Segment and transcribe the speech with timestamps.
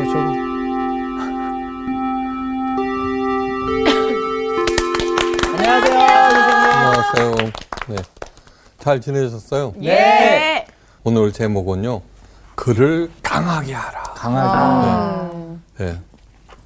[0.00, 0.20] 어, 저거.
[6.72, 7.34] 안녕하세요.
[7.88, 7.96] 네.
[8.78, 9.74] 잘 지내셨어요?
[9.82, 10.64] 예.
[11.04, 12.00] 오늘 제목은요.
[12.54, 14.02] 글을 강하게 하라.
[14.14, 15.36] 강하게.
[15.78, 15.98] 네.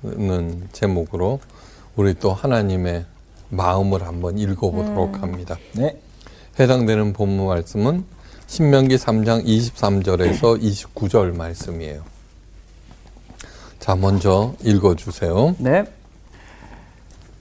[0.02, 1.40] 는 제목으로
[1.96, 3.04] 우리 또 하나님의
[3.48, 5.56] 마음을 한번 읽어보도록 합니다.
[5.72, 5.98] 네.
[6.60, 8.04] 해당되는 본문 말씀은
[8.46, 12.13] 신명기 3장 23절에서 29절 말씀이에요.
[13.84, 15.54] 자, 먼저 읽어 주세요.
[15.58, 15.84] 네.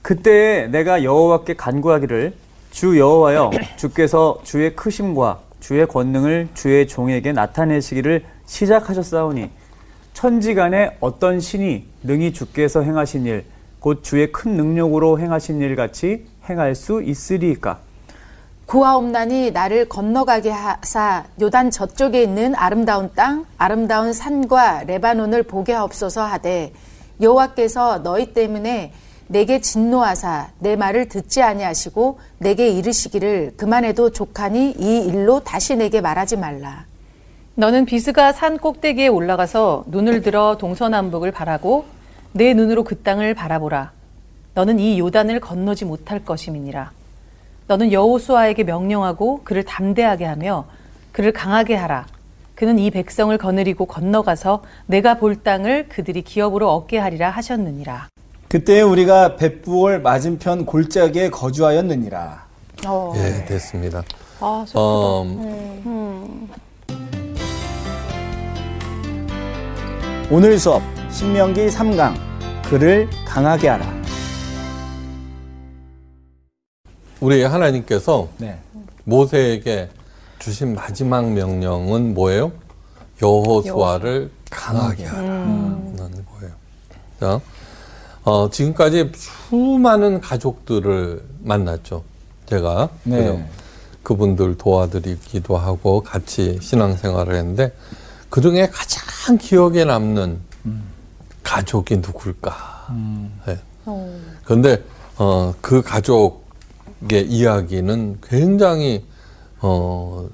[0.01, 2.33] 그때 내가 여호와께 간구하기를
[2.71, 9.49] 주 여호와여 주께서 주의 크심과 주의 권능을 주의 종에게 나타내시기를 시작하셨사오니
[10.13, 13.45] 천지간에 어떤 신이 능히 주께서 행하신 일
[13.83, 17.79] 곧 주의 큰 능력으로 행하신 일 같이 행할 수 있으리이까
[18.65, 26.73] 구하옵나니 나를 건너가게 하사 요단 저쪽에 있는 아름다운 땅 아름다운 산과 레바논을 보게 하옵소서 하되
[27.21, 28.93] 여호와께서 너희 때문에
[29.27, 36.37] 내게 진노하사 내 말을 듣지 아니하시고 내게 이르시기를 그만해도 족하니 이 일로 다시 내게 말하지
[36.37, 36.85] 말라
[37.55, 41.85] 너는 비스가 산 꼭대기에 올라가서 눈을 들어 동서남북을 바라고
[42.31, 43.91] 내 눈으로 그 땅을 바라보라.
[44.55, 46.91] 너는 이 요단을 건너지 못할 것임이니라.
[47.67, 50.65] 너는 여호수아에게 명령하고 그를 담대하게 하며
[51.11, 52.05] 그를 강하게 하라.
[52.55, 58.09] 그는 이 백성을 거느리고 건너가서 내가 볼 땅을 그들이 기업으로 얻게 하리라 하셨느니라.
[58.47, 62.45] 그때 우리가 벳부올 맞은편 골짜기에 거주하였느니라.
[62.85, 63.13] 어.
[63.15, 64.03] 예, 됐습니다.
[64.39, 64.65] 아,
[65.25, 66.49] 음,
[70.29, 72.13] 오늘 수업 신명기 3강
[72.63, 73.85] 그를 강하게 하라.
[77.23, 78.59] 우리 하나님께서 네.
[79.05, 79.87] 모세에게
[80.39, 82.51] 주신 마지막 명령은 뭐예요?
[83.21, 86.53] 여호수아를 강하게 하라는 거예요.
[87.21, 87.39] 자,
[88.25, 92.03] 어, 지금까지 수많은 가족들을 만났죠.
[92.45, 93.49] 제가 네.
[94.03, 97.71] 그분들 도와드리기도 하고 같이 신앙생활을 했는데
[98.29, 100.41] 그 중에 가장 기억에 남는
[101.41, 102.87] 가족이 누굴까?
[103.47, 103.57] 네.
[104.43, 104.83] 그런데
[105.17, 106.42] 어, 그 가족
[107.11, 109.05] 의 이야기는 굉장히
[109.61, 110.27] 어,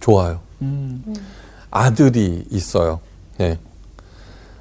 [0.00, 0.40] 좋아요.
[1.70, 3.00] 아들이 있어요.
[3.40, 3.58] 예.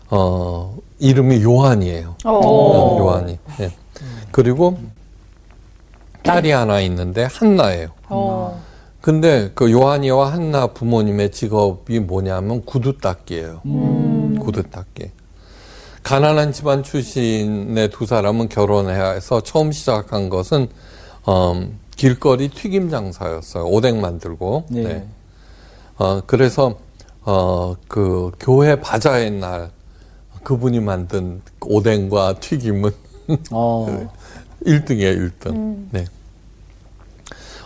[0.09, 2.15] 어, 이름이 요한이에요.
[2.25, 2.97] 어.
[2.99, 3.39] 요한이.
[3.59, 3.71] 예.
[4.31, 4.77] 그리고
[6.23, 7.89] 딸이 하나 있는데 한나예요.
[8.09, 8.61] 어.
[9.01, 13.61] 근데 그 요한이와 한나 부모님의 직업이 뭐냐면 구두 닦기예요.
[14.39, 15.11] 구두 닦기.
[16.03, 20.67] 가난한 집안 출신의 두 사람은 결혼해서 처음 시작한 것은
[21.27, 23.65] 음, 길거리 튀김 장사였어요.
[23.65, 24.65] 오뎅 만들고.
[24.69, 24.83] 네.
[24.83, 25.07] 네.
[25.97, 26.77] 어, 그래서
[27.21, 29.71] 어, 그 교회 바자의 날
[30.43, 32.91] 그분이 만든 오뎅과 튀김은
[33.51, 34.09] 어.
[34.65, 35.87] 1등이에요, 1등.
[35.91, 36.05] 네.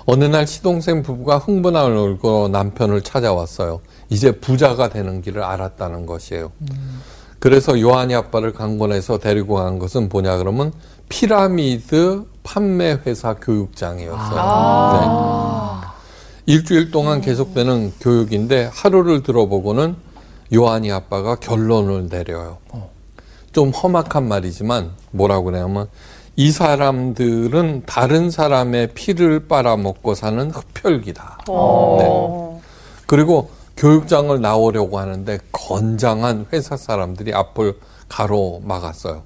[0.06, 3.82] 어느 날 시동생 부부가 흥분한 얼굴로 남편을 찾아왔어요.
[4.10, 6.52] 이제 부자가 되는 길을 알았다는 것이에요.
[7.40, 10.72] 그래서 요한이 아빠를 강권해서 데리고 간 것은 뭐냐 그러면
[11.10, 14.92] 피라미드 판매 회사 교육장이었어요.
[14.94, 15.88] 네.
[16.46, 19.96] 일주일 동안 계속되는 교육인데 하루를 들어보고는
[20.54, 22.58] 요한이 아빠가 결론을 내려요.
[23.52, 25.88] 좀 험악한 말이지만 뭐라고 그러냐면
[26.36, 31.40] 이 사람들은 다른 사람의 피를 빨아먹고 사는 흡혈귀다.
[31.48, 32.62] 네.
[33.08, 39.24] 그리고 교육장을 나오려고 하는데 건장한 회사 사람들이 앞을 가로막았어요.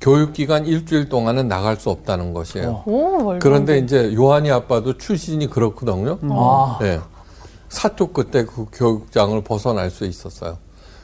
[0.00, 2.82] 교육기간 일주일 동안은 나갈 수 없다는 것이에요.
[2.86, 3.78] 오, 말도 안 그런데 돼.
[3.80, 6.18] 이제 요한이 아빠도 출신이 그렇거든요.
[6.30, 6.78] 아.
[6.80, 7.00] 네.
[7.68, 10.58] 사토 끝에 그 교육장을 벗어날 수 있었어요.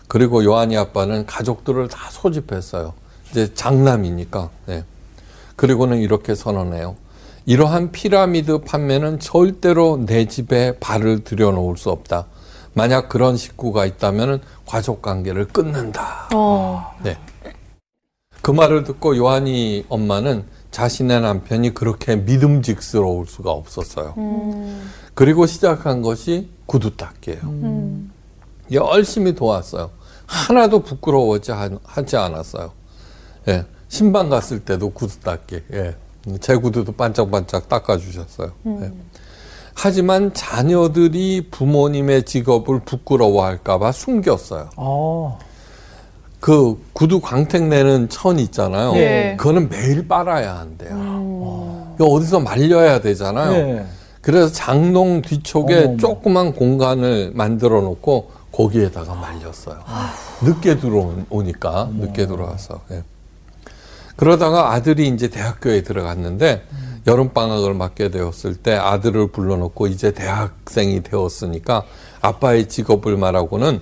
[0.09, 2.95] 그리고 요한이 아빠는 가족들을 다 소집했어요.
[3.31, 4.49] 이제 장남이니까.
[4.67, 4.85] 네.
[5.57, 6.97] 그리고는 이렇게 선언해요.
[7.47, 12.27] 이러한 피라미드 판매는 절대로 내 집에 발을 들여놓을 수 없다.
[12.73, 16.29] 만약 그런 식구가 있다면 가족 관계를 끊는다.
[16.35, 16.93] 어.
[17.03, 17.17] 네.
[18.45, 24.13] 그 말을 듣고 요한이 엄마는 자신의 남편이 그렇게 믿음직스러울 수가 없었어요.
[25.15, 27.41] 그리고 시작한 것이 구두 닦기예요.
[28.71, 29.93] 열심히 도왔어요.
[30.27, 32.73] 하나도 부끄러워하지 않- 하지 않았어요.
[33.49, 33.65] 예.
[33.89, 35.61] 신방 갔을 때도 구두 닦기.
[35.73, 35.97] 예.
[36.41, 38.53] 제 구두도 반짝반짝 닦아주셨어요.
[38.67, 38.93] 예.
[39.73, 44.69] 하지만 자녀들이 부모님의 직업을 부끄러워할까봐 숨겼어요.
[44.77, 45.39] 어.
[46.45, 48.93] 그 구두 광택 내는 천 있잖아요.
[48.93, 49.35] 네.
[49.39, 51.95] 그거는 매일 빨아야 한대요.
[51.95, 53.51] 이거 어디서 말려야 되잖아요.
[53.51, 53.87] 네.
[54.21, 55.97] 그래서 장롱 뒤쪽에 어머, 어머.
[55.97, 59.79] 조그만 공간을 만들어 놓고 거기에다가 말렸어요.
[60.43, 62.83] 늦게 들어오니까 늦게 들어와서.
[62.91, 63.03] 예.
[64.17, 66.63] 그러다가 아들이 이제 대학교에 들어갔는데
[67.07, 71.85] 여름 방학을 맞게 되었을 때 아들을 불러놓고 이제 대학생이 되었으니까
[72.21, 73.81] 아빠의 직업을 말하고는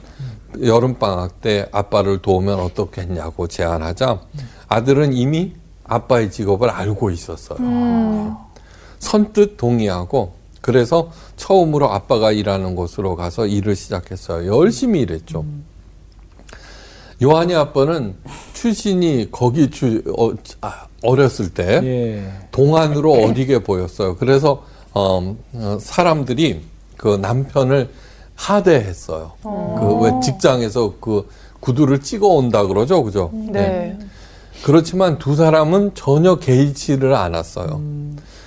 [0.61, 4.21] 여름 방학 때 아빠를 도우면 어떻겠냐고 제안하자
[4.69, 5.55] 아들은 이미
[5.85, 8.37] 아빠의 직업을 알고 있었어요.
[8.99, 14.47] 선뜻 동의하고 그래서 처음으로 아빠가 일하는 곳으로 가서 일을 시작했어요.
[14.47, 15.45] 열심히 일했죠.
[17.23, 18.17] 요한이 아빠는
[18.53, 22.49] 출신이 거기 주, 어, 아, 어렸을 때 예.
[22.51, 24.17] 동안으로 어리게 보였어요.
[24.17, 26.63] 그래서 어, 어, 사람들이
[26.97, 27.91] 그 남편을
[28.35, 29.33] 하대했어요.
[29.43, 31.29] 그왜 직장에서 그
[31.61, 33.31] 구두를 찍어 온다 그러죠, 그죠?
[33.33, 33.99] 네.
[34.65, 37.81] 그렇지만 두 사람은 전혀 개의치를 않았어요.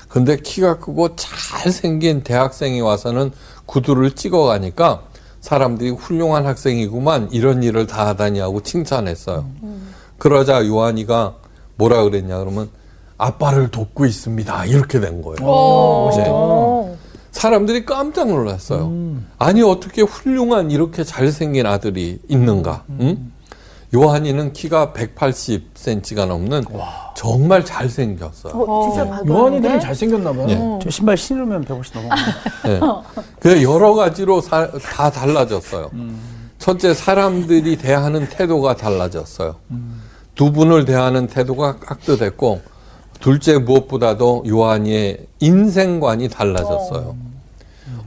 [0.09, 3.31] 근데 키가 크고 잘생긴 대학생이 와서는
[3.65, 5.03] 구두를 찍어 가니까
[5.41, 9.45] 사람들이 훌륭한 학생이구만 이런 일을 다 하다니 하고 칭찬했어요.
[10.17, 11.35] 그러자 요한이가
[11.75, 12.69] 뭐라 그랬냐 그러면
[13.17, 14.65] 아빠를 돕고 있습니다.
[14.65, 15.37] 이렇게 된 거예요.
[16.15, 16.94] 네.
[17.39, 18.91] 사람들이 깜짝 놀랐어요.
[19.37, 22.85] 아니 어떻게 훌륭한 이렇게 잘생긴 아들이 있는가?
[23.01, 23.31] 응?
[23.93, 26.63] 요한이는 키가 180cm가 넘는
[27.15, 28.53] 정말 잘생겼어요.
[28.53, 29.09] 어, 진짜 네.
[29.09, 29.79] 요한이들은 바꾸는데?
[29.79, 30.45] 잘생겼나 봐요.
[30.49, 30.79] 예.
[30.81, 32.09] 저 신발 신으면 150 넘어.
[32.63, 32.79] 네.
[33.41, 35.91] 그 여러 가지로 사- 다 달라졌어요.
[36.57, 39.55] 첫째 사람들이 대하는 태도가 달라졌어요.
[40.35, 42.61] 두 분을 대하는 태도가 깍듯했고
[43.19, 47.15] 둘째 무엇보다도 요한이의 인생관이 달라졌어요.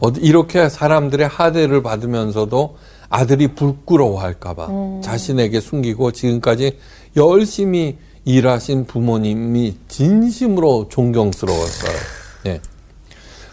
[0.00, 2.76] 어디- 이렇게 사람들의 하대를 받으면서도
[3.08, 6.78] 아들이 부끄러워할까봐 자신에게 숨기고 지금까지
[7.16, 11.96] 열심히 일하신 부모님이 진심으로 존경스러웠어요.
[12.46, 12.60] 예.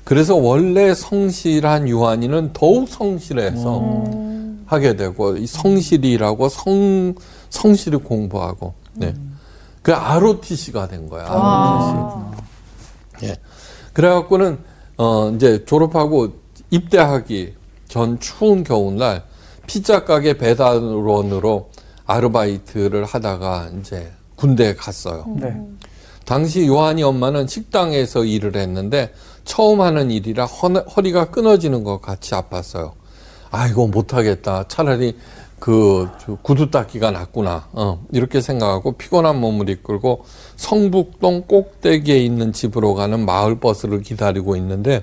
[0.04, 4.04] 그래서 원래 성실한 요한이는 더욱 성실해서
[4.66, 7.16] 하게 되고 이 성실이라고 성
[7.50, 9.14] 성실히 공부하고 네.
[9.86, 11.28] 그 ROTC가 된 거야.
[11.28, 13.28] ROTC.
[13.28, 13.36] 예.
[13.94, 14.58] 그래갖고는
[14.98, 16.30] 어 이제 졸업하고
[16.72, 17.54] 입대하기
[17.88, 19.24] 전 추운 겨울날
[19.68, 21.70] 피자 가게 배달원으로
[22.08, 25.24] 아르바이트를 하다가 이제 군대에 갔어요.
[25.38, 25.56] 네.
[26.26, 32.94] 당시 요한이 엄마는 식당에서 일을 했는데 처음 하는 일이라 허, 허리가 끊어지는 것 같이 아팠어요.
[33.52, 34.64] 아 이거 못하겠다.
[34.68, 35.16] 차라리
[35.66, 36.08] 그
[36.44, 37.70] 구두 닦기가 낫구나.
[37.72, 40.24] 어, 이렇게 생각하고 피곤한 몸을 이끌고
[40.58, 45.02] 성북동 꼭대기에 있는 집으로 가는 마을 버스를 기다리고 있는데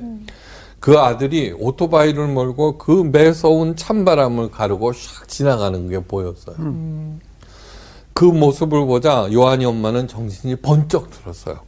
[0.79, 6.55] 그 아들이 오토바이를 몰고 그 매서운 찬바람을 가르고 샥 지나가는 게 보였어요.
[8.13, 11.59] 그 모습을 보자 요한이 엄마는 정신이 번쩍 들었어요.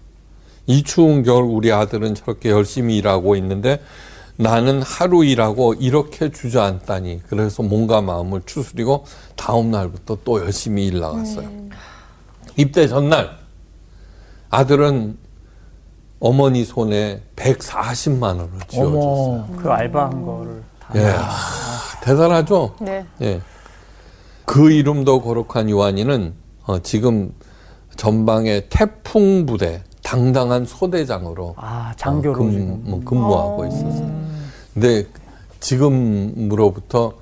[0.68, 3.80] 이 추운 겨울 우리 아들은 저렇게 열심히 일하고 있는데
[4.36, 7.22] 나는 하루 일하고 이렇게 주저앉다니.
[7.28, 9.04] 그래서 몸과 마음을 추스리고
[9.36, 11.48] 다음 날부터 또 열심히 일 나갔어요.
[12.56, 13.38] 입대 전날
[14.50, 15.18] 아들은
[16.20, 19.46] 어머니 손에 140만 원을 쥐어줬어요.
[19.46, 19.46] 어머.
[19.56, 20.92] 그 알바한 거를 다.
[20.96, 21.30] 예, 아,
[22.02, 22.76] 대단하죠.
[22.80, 23.04] 네.
[23.20, 23.40] 예.
[24.46, 26.34] 그 이름도 거룩한 요한이는
[26.64, 27.34] 어, 지금
[27.96, 29.82] 전방의 태풍 부대
[30.14, 32.80] 당당한 소대장으로 아, 어, 장교로 근, 지금.
[32.84, 34.12] 뭐 근무하고 있었어요.
[34.72, 35.06] 근데
[35.60, 37.14] 지금으로부터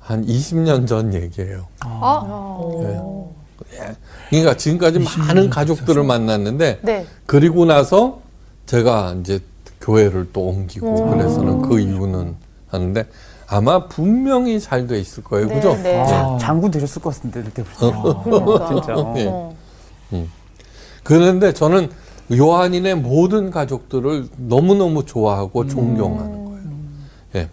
[0.00, 1.66] 한 20년 전 얘기예요.
[1.86, 3.32] 어?
[3.74, 3.96] 예.
[4.30, 7.06] 그러니까 지금까지 많은 가족들을 만났는데 네.
[7.26, 8.20] 그리고 나서
[8.66, 9.38] 제가 이제
[9.80, 12.34] 교회를 또 옮기고 그래서는 그 이유는
[12.68, 13.04] 하는데
[13.46, 15.46] 아마 분명히 잘 돼 있을 거예요.
[15.46, 15.74] 네, 그죠?
[15.82, 16.04] 네.
[16.06, 18.22] 자, 장군 되셨을 것 같은데 보시면.
[18.24, 18.68] 그러니까.
[18.68, 18.94] 진짜.
[18.96, 19.14] 어.
[19.16, 19.26] 예.
[19.28, 19.54] 어.
[21.02, 21.90] 그런데 저는
[22.32, 26.70] 요한인의 모든 가족들을 너무너무 좋아하고 존경하는 거예요.
[27.36, 27.48] 예.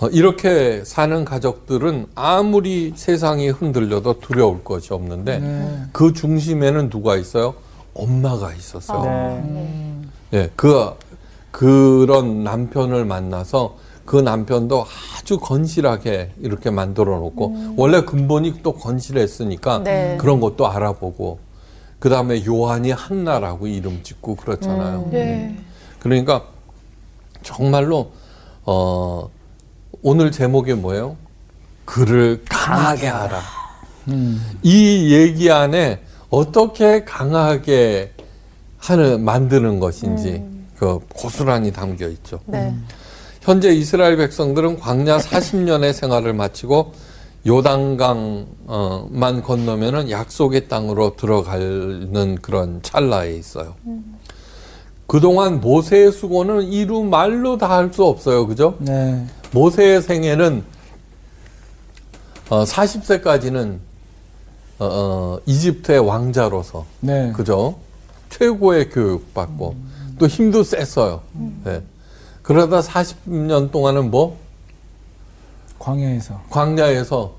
[0.00, 7.54] 어, 이렇게 사는 가족들은 아무리 세상이 흔들려도 두려울 것이 없는데 그 중심에는 누가 있어요?
[7.94, 9.42] 엄마가 있었어요.
[9.48, 10.02] 네.
[10.34, 10.90] 예, 그,
[11.50, 14.84] 그런 남편을 만나서 그 남편도
[15.18, 20.16] 아주 건실하게 이렇게 만들어 놓고, 원래 근본이 또 건실했으니까 네.
[20.20, 21.38] 그런 것도 알아보고,
[22.06, 25.08] 그 다음에 요한이 한나라고 이름 짓고 그렇잖아요.
[25.10, 25.58] 네.
[25.98, 26.44] 그러니까
[27.42, 28.12] 정말로,
[28.64, 29.28] 어,
[30.02, 31.16] 오늘 제목이 뭐예요?
[31.84, 33.40] 그를 강하게 하라.
[34.62, 38.12] 이 얘기 안에 어떻게 강하게
[38.78, 40.44] 하는, 만드는 것인지,
[40.76, 42.38] 그 고스란히 담겨 있죠.
[42.46, 42.72] 네.
[43.40, 46.92] 현재 이스라엘 백성들은 광야 40년의 생활을 마치고
[47.46, 53.74] 요단강만 건너면은 약속의 땅으로 들어가는 그런 찰나에 있어요.
[55.06, 58.46] 그동안 모세의 수고는 이루 말로 다 할 수 없어요.
[58.48, 58.76] 그죠?
[58.80, 59.24] 네.
[59.52, 60.64] 모세의 생애는
[62.50, 63.78] 어, 40세까지는
[64.78, 67.32] 어, 어, 이집트의 왕자로서 네.
[67.32, 67.76] 그죠?
[68.30, 69.76] 최고의 교육받고
[70.18, 71.22] 또 힘도 셌어요.
[71.64, 71.82] 네.
[72.42, 74.38] 그러다 40년 동안은 뭐
[75.78, 76.40] 광야에서.
[76.50, 77.35] 광야에서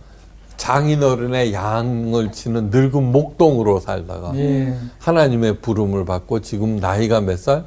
[0.57, 4.75] 장인어른의 양을 치는 늙은 목동으로 살다가 예.
[4.99, 7.65] 하나님의 부름을 받고 지금 나이가 몇 살?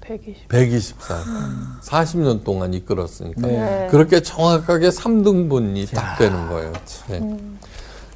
[0.00, 0.48] 120.
[0.48, 1.16] 120살.
[1.82, 3.46] 40년 동안 이끌었으니까.
[3.46, 3.88] 네.
[3.90, 6.72] 그렇게 정확하게 3등분이 딱 되는 거예요.
[7.08, 7.36] 네.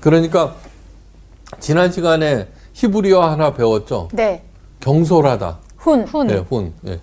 [0.01, 0.55] 그러니까
[1.59, 4.09] 지난 시간에 히브리어 하나 배웠죠.
[4.13, 4.43] 네.
[4.81, 5.59] 경솔하다.
[5.77, 6.05] 훈.
[6.05, 6.27] 훈.
[6.29, 6.73] 네, 훈.
[6.87, 7.01] 예.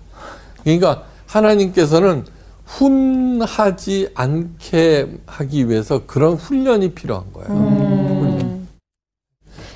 [0.62, 2.24] 그러니까 하나님께서는
[2.68, 7.48] 훈하지 않게 하기 위해서 그런 훈련이 필요한 거예요.
[7.48, 8.68] 훈련.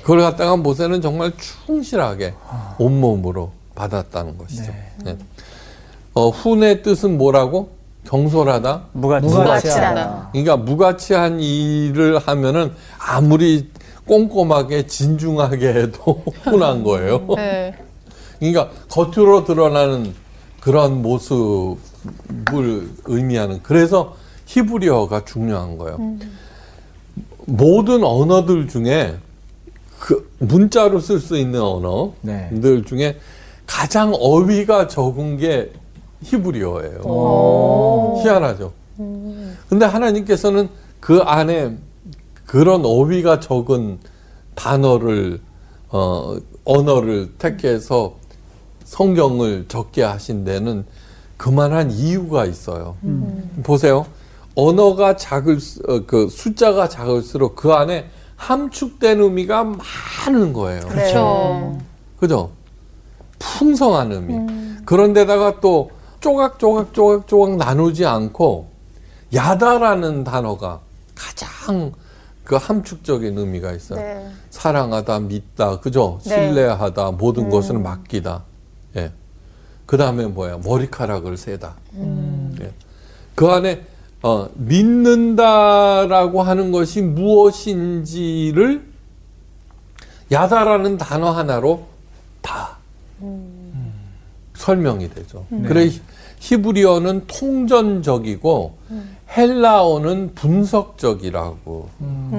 [0.01, 1.31] 그걸 갖다가 모세는 정말
[1.65, 2.33] 충실하게
[2.77, 4.71] 온몸으로 받았다는 것이죠.
[5.03, 5.17] 네.
[6.13, 7.71] 어, 훈의 뜻은 뭐라고?
[8.05, 8.83] 경솔하다.
[8.91, 9.27] 무가치.
[9.27, 10.29] 무가치하다.
[10.31, 13.69] 그러니까 무가치한 일을 하면은 아무리
[14.05, 17.25] 꼼꼼하게 진중하게 해도 훈한 거예요.
[17.37, 17.73] 네.
[18.39, 20.13] 그러니까 겉으로 드러나는
[20.59, 21.77] 그런 모습
[22.53, 26.17] 을 의미하는 그래서 히브리어가 중요한 거예요.
[27.45, 29.15] 모든 언어들 중에
[29.99, 31.61] 그 문자로 쓸 수 있는
[32.21, 32.49] 네.
[32.51, 33.17] 언어들 중에
[33.65, 35.71] 가장 어휘가 적은 게
[36.23, 37.01] 히브리어예요.
[38.21, 38.73] 희한하죠.
[39.69, 40.69] 근데 하나님께서는
[40.99, 41.77] 그 안에
[42.45, 43.99] 그런 어휘가 적은
[44.55, 45.39] 단어를
[45.89, 48.15] 어, 언어를 택해서
[48.83, 50.85] 성경을 적게 하신 데는
[51.47, 52.95] 그만한 이유가 있어요.
[53.63, 54.05] 보세요.
[54.55, 60.87] 언어가 작을 수- 어, 그 숫자가 작을수록 그 안에 함축된 의미가 많은 거예요.
[60.87, 61.77] 그렇죠.
[62.17, 62.51] 그죠?
[63.39, 64.83] 풍성한 의미.
[64.85, 68.69] 그런데다가 또 쪼각쪼각 쪼각쪼각 나누지 않고
[69.33, 70.79] 야다라는 단어가
[71.13, 71.91] 가장
[72.45, 73.99] 그 함축적인 의미가 있어요.
[73.99, 74.29] 네.
[74.49, 76.19] 사랑하다, 믿다, 그죠?
[76.23, 76.29] 네.
[76.47, 78.43] 신뢰하다, 모든 것을 맡기다.
[78.95, 79.11] 예.
[79.85, 80.59] 그 다음에 뭐야?
[80.63, 81.75] 머리카락을 세다.
[82.61, 82.71] 예.
[83.35, 83.81] 그 안에
[84.21, 88.83] 어, 믿는다라고 하는 것이 무엇인지를
[90.31, 91.85] 야다라는 단어 하나로
[92.41, 92.77] 다
[94.55, 95.45] 설명이 되죠.
[95.67, 96.01] 그래 히-
[96.39, 98.77] 히브리어는 통전적이고
[99.35, 101.89] 헬라어는 분석적이라고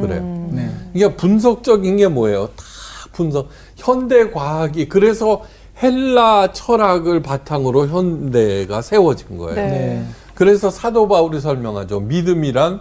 [0.01, 0.49] 그래요.
[0.53, 0.71] 네.
[0.93, 2.47] 그러니까 분석적인 게 뭐예요?
[2.57, 2.65] 다
[3.13, 3.49] 분석.
[3.77, 5.43] 현대 과학이 그래서
[5.83, 9.55] 헬라 철학을 바탕으로 현대가 세워진 거예요.
[9.55, 9.69] 네.
[9.69, 10.07] 네.
[10.35, 12.01] 그래서 사도 바울이 설명하죠.
[12.01, 12.81] 믿음이란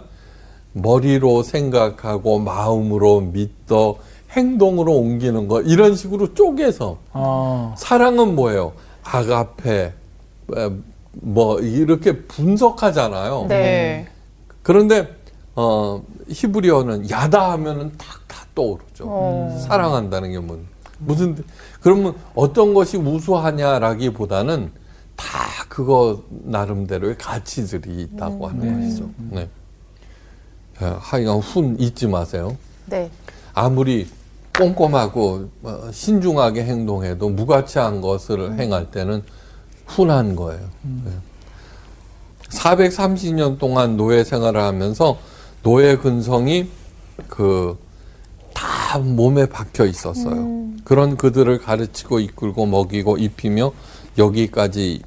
[0.72, 3.96] 머리로 생각하고 마음으로 믿어
[4.30, 7.74] 행동으로 옮기는 거 이런 식으로 쪼개서 어.
[7.78, 8.72] 사랑은 뭐예요?
[9.04, 9.92] 아가페
[10.56, 10.70] 에,
[11.12, 13.46] 뭐 이렇게 분석하잖아요.
[13.48, 14.08] 네.
[14.62, 15.14] 그런데
[15.54, 19.56] 어 히브리어는 야다 하면은 탁탁 떠오르죠.
[19.68, 20.58] 사랑한다는 게 뭐,
[20.98, 21.36] 무슨
[21.84, 24.72] 그러면 어떤 것이 우수하냐라기보다는
[25.16, 25.26] 다
[25.68, 29.10] 그거 나름대로의 가치들이 있다고 하는 것이죠.
[29.18, 29.48] 네.
[30.82, 32.56] 야, 하여간 훈 잊지 마세요.
[32.86, 33.10] 네.
[33.52, 34.08] 아무리
[34.58, 39.22] 꼼꼼하고 어, 신중하게 행동해도 무가치한 것을 행할 때는
[39.86, 40.66] 훈한 거예요.
[41.04, 41.10] 네.
[42.48, 45.18] 430년 동안 노예 생활을 하면서
[45.62, 46.70] 노예 근성이
[47.28, 47.76] 그
[48.94, 50.68] 다 몸에 박혀 있었어요.
[50.84, 53.72] 그런 그들을 가르치고 이끌고 먹이고 입히며
[54.16, 55.02] 여기까지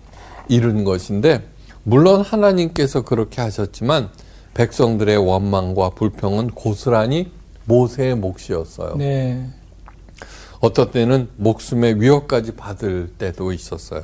[0.49, 1.47] 이른 것인데
[1.83, 4.09] 물론 하나님께서 그렇게 하셨지만
[4.55, 7.31] 백성들의 원망과 불평은 고스란히
[7.63, 8.97] 모세의 몫이었어요.
[8.97, 9.47] 네.
[10.59, 14.03] 어떤 때는 목숨의 위협까지 받을 때도 있었어요.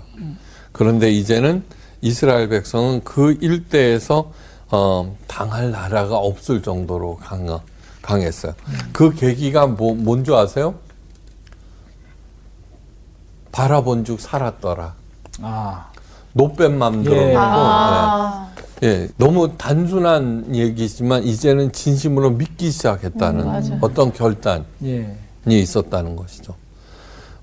[0.71, 1.61] 그런데 이제는
[1.99, 4.31] 이스라엘 백성은 그 일대에서
[4.71, 7.59] 어, 당할 나라가 없을 정도로 강,
[8.03, 8.53] 강했어요.
[8.91, 10.75] 그 계기가 뭐, 뭔지 아세요?
[13.51, 14.93] 바라본 즉 살았더라.
[15.41, 15.87] 아.
[16.33, 17.15] 노뱀 맘대로.
[17.15, 17.25] 예.
[17.27, 17.35] 네.
[17.37, 18.49] 아.
[18.83, 23.77] 예, 너무 단순한 얘기지만 이제는 진심으로 믿기 시작했다는 맞아요.
[23.81, 24.65] 어떤 결단.
[24.83, 25.17] 예.
[25.47, 26.55] 이 있었다는 것이죠.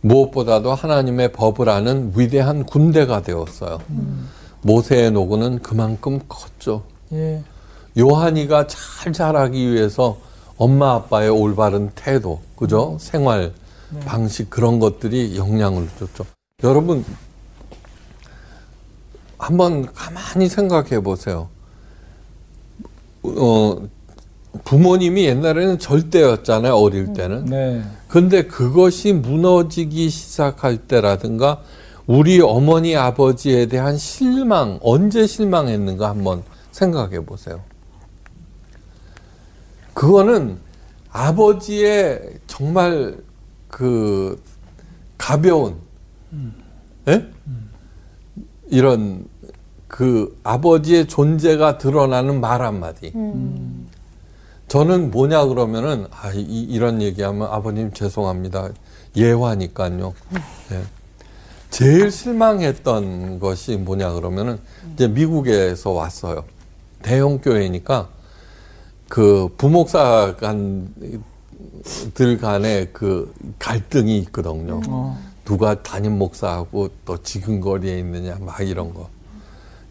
[0.02, 3.79] 무엇보다도 하나님의 법을 아는 위대한 군대가 되었어요.
[4.62, 6.85] 모세의 노고는 그만큼 컸죠.
[7.12, 7.43] 예.
[7.99, 10.19] 요한이가 잘 자라기 위해서
[10.61, 12.99] 엄마 아빠의 올바른 태도, 그죠?
[13.00, 13.55] 생활
[14.05, 16.26] 방식 그런 것들이 영향을 줬죠.
[16.62, 17.02] 여러분
[19.38, 21.49] 한번 가만히 생각해 보세요.
[23.23, 23.88] 어,
[24.64, 26.75] 부모님이 옛날에는 절대였잖아요.
[26.75, 27.47] 어릴 때는.
[27.47, 27.83] 네.
[28.07, 31.62] 근데 그것이 무너지기 시작할 때라든가
[32.07, 37.62] 우리 어머니 아버지에 대한 실망 언제 실망했는가 한번 생각해 보세요.
[39.94, 40.59] 그거는
[41.11, 43.18] 아버지의 정말
[43.68, 44.42] 그
[45.18, 45.76] 가벼운
[47.09, 47.28] 예?
[48.68, 49.26] 이런
[49.88, 53.12] 그 아버지의 존재가 드러나는 말 한마디.
[54.68, 58.70] 저는 뭐냐 그러면은 아, 이, 이런 얘기하면 아버님 죄송합니다.
[59.16, 60.14] 예화니까요.
[60.70, 60.82] 예.
[61.70, 64.59] 제일 실망했던 것이 뭐냐 그러면은
[64.94, 66.44] 이제 미국에서 왔어요.
[67.02, 68.09] 대형 교회니까
[69.11, 74.81] 그 부목사 간들 간에 그 갈등이 있거든요.
[75.45, 79.09] 누가 담임 목사하고 또 지근거리에 있느냐 막 이런 거.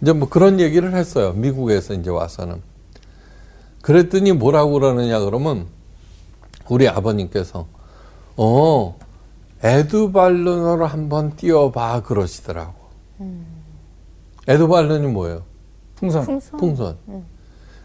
[0.02, 1.34] 이제 뭐 그런 얘기를 했어요.
[1.34, 2.62] 미국에서 이제 와서는.
[3.82, 5.68] 그랬더니 뭐라고 그러느냐 그러면
[6.70, 7.68] 우리 아버님께서
[8.38, 8.98] 어
[9.62, 12.74] 에드발룬으로 한번 띄워봐 그러시더라고.
[14.48, 15.44] 에드발룬이 뭐예요?
[15.96, 16.40] 풍선.
[16.58, 16.98] 풍선.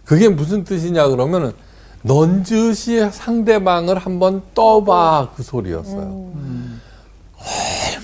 [0.04, 1.52] 그게 무슨 뜻이냐 그러면은
[2.02, 6.32] 넌지시 상대방을 한번 떠봐 그 소리였어요.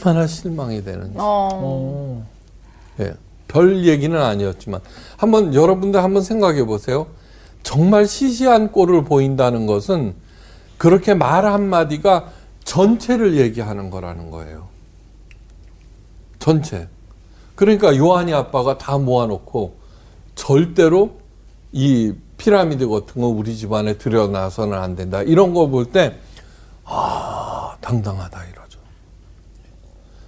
[0.05, 1.15] 얼마나 실망이 되는지.
[1.19, 1.49] 어.
[1.53, 2.27] 어.
[3.01, 3.15] 예.
[3.49, 4.81] 별 얘기는 아니었지만
[5.17, 7.09] 한번 여러분들 한번 생각해 보세요.
[7.63, 10.15] 정말 시시한 꼴을 보인다는 것은
[10.79, 12.31] 그렇게 말 한마디가
[12.65, 14.69] 전체를 얘기하는 거라는 거예요.
[16.39, 16.89] 전체.
[17.55, 19.75] 그러니까 요한이 아빠가 다 모아놓고
[20.35, 21.20] 절대로
[21.73, 25.23] 이 피라미드 같은 거 우리 집안에 들여놔서는 안 된다.
[25.23, 26.19] 이런 거 볼 때,
[26.85, 28.81] 아, 당당하다 이러죠.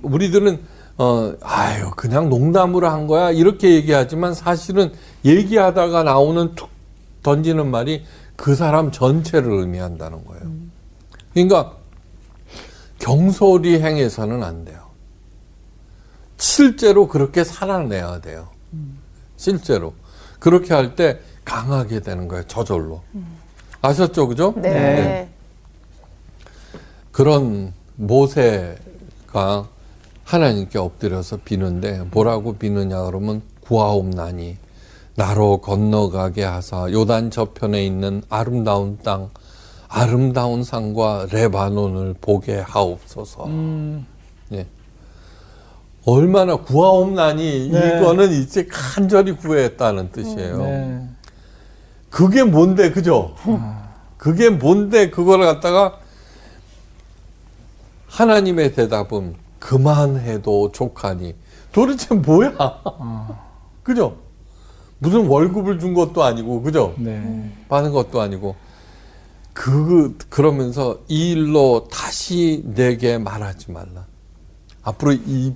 [0.02, 0.60] 우리들은,
[0.98, 3.30] 어, 아유, 그냥 농담으로 한 거야.
[3.30, 4.92] 이렇게 얘기하지만 사실은
[5.24, 6.68] 얘기하다가 나오는 툭
[7.22, 8.04] 던지는 말이
[8.36, 10.42] 그 사람 전체를 의미한다는 거예요.
[11.32, 11.76] 그러니까
[12.98, 14.90] 경솔히 행해서는 안 돼요.
[16.36, 18.48] 실제로 그렇게 살아내야 돼요.
[19.36, 19.94] 실제로.
[20.38, 22.44] 그렇게 할 때 강하게 되는 거예요.
[22.46, 23.02] 저절로.
[23.80, 24.28] 아셨죠?
[24.28, 24.54] 그죠?
[24.56, 24.70] 네.
[24.70, 25.28] 네.
[27.10, 29.68] 그런 모세가
[30.24, 34.56] 하나님께 엎드려서 비는데 뭐라고 비느냐 그러면 구하옵나니
[35.14, 39.30] 나로 건너가게 하사 요단 저편에 있는 아름다운 땅
[39.88, 43.44] 아름다운 산과 레바논을 보게 하옵소서.
[43.44, 44.06] 음.
[44.52, 44.66] 예.
[46.06, 47.98] 얼마나 구하옵나니 네.
[47.98, 50.58] 이거는 이제 간절히 구했다는 뜻이에요.
[50.62, 51.08] 네.
[52.12, 53.34] 그게 뭔데 그죠?
[54.18, 55.98] 그게 뭔데 그걸 갖다가
[58.06, 61.34] 하나님의 대답은 그만해도 족하니
[61.72, 62.52] 도대체 뭐야?
[63.82, 64.18] 그죠?
[64.98, 66.94] 무슨 월급을 준 것도 아니고 그죠?
[66.98, 67.50] 네.
[67.70, 68.56] 받은 것도 아니고
[69.54, 74.06] 그 그러면서 이 일로 다시 내게 말하지 말라.
[74.82, 75.54] 앞으로 이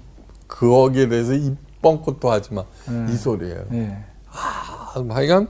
[0.48, 2.64] 거기에 대해서 이 뻥끗도 하지 마.
[2.88, 3.08] 음.
[3.10, 3.66] 이 소리예요.
[3.68, 4.04] 네.
[4.32, 5.48] 아, 하여간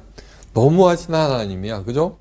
[0.60, 2.16] 너무하신 하나님이야, 그죠?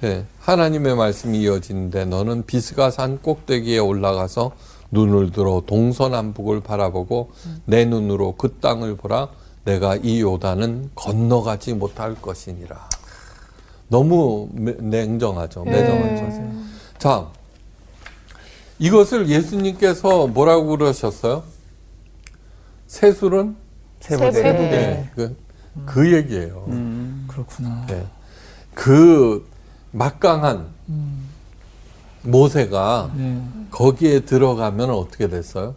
[0.00, 4.52] 네, 하나님의 말씀이 이어지는데 너는 비스가 산 꼭대기에 올라가서
[4.92, 7.30] 눈을 들어 동서남북을 바라보고
[7.64, 9.28] 내 눈으로 그 땅을 보라.
[9.64, 12.88] 내가 이 요단은 건너가지 못할 것이니라.
[13.88, 16.52] 너무 매- 냉정하죠, 매정하죠.
[16.98, 17.26] 자,
[18.78, 21.42] 이것을 예수님께서 뭐라고 그러셨어요?
[22.86, 23.56] 세술은
[23.98, 24.30] 세부대.
[25.16, 25.34] 네,
[25.84, 26.64] 그, 그 얘기예요.
[26.68, 27.86] 음, 그렇구나.
[27.88, 28.06] 네.
[28.74, 29.46] 그
[29.92, 30.66] 막강한
[32.22, 33.42] 모세가 네.
[33.70, 35.74] 거기에 들어가면 어떻게 됐어요?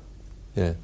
[0.57, 0.75] 예.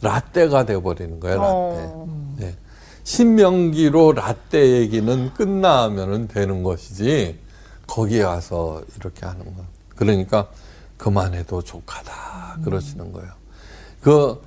[0.00, 1.48] 라떼가 돼버리는 거예요, 라떼.
[1.50, 2.34] 어.
[2.38, 2.56] 네.
[3.04, 7.38] 신명기로 라떼 얘기는 끝나면은 되는 것이지,
[7.86, 9.64] 거기에 와서 이렇게 하는 거.
[9.96, 10.48] 그러니까,
[10.98, 12.58] 그만해도 족하다.
[12.64, 13.30] 그러시는 거예요.
[14.00, 14.40] 그,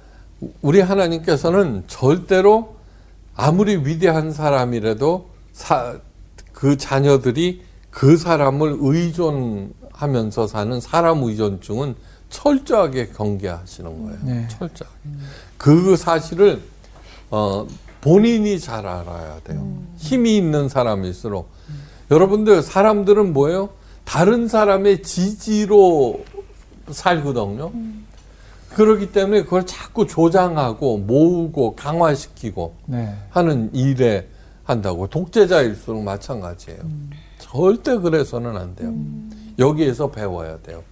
[0.62, 2.75] 우리 하나님께서는 절대로
[3.36, 5.98] 아무리 위대한 사람이라도 사,
[6.54, 11.96] 그 자녀들이 그 사람을 의존하면서 사는 사람 의존증은
[12.30, 14.20] 철저하게 경계하시는 거예요.
[14.24, 14.48] 네.
[14.50, 14.98] 철저하게.
[15.58, 16.62] 그 사실을
[17.30, 17.67] 어,
[18.00, 19.78] 본인이 잘 알아야 돼요.
[19.98, 21.50] 힘이 있는 사람일수록
[22.10, 23.70] 여러분들 사람들은 뭐예요?
[24.04, 26.24] 다른 사람의 지지로
[26.89, 27.72] 살거든요.
[28.75, 33.15] 그렇기 때문에 그걸 자꾸 조장하고 모으고 강화시키고 네.
[33.29, 34.27] 하는 일에
[34.63, 36.79] 한다고 독재자일수록 마찬가지예요.
[37.39, 38.93] 절대 그래서는 안 돼요.
[39.60, 40.84] 여기에서 배워야 돼요.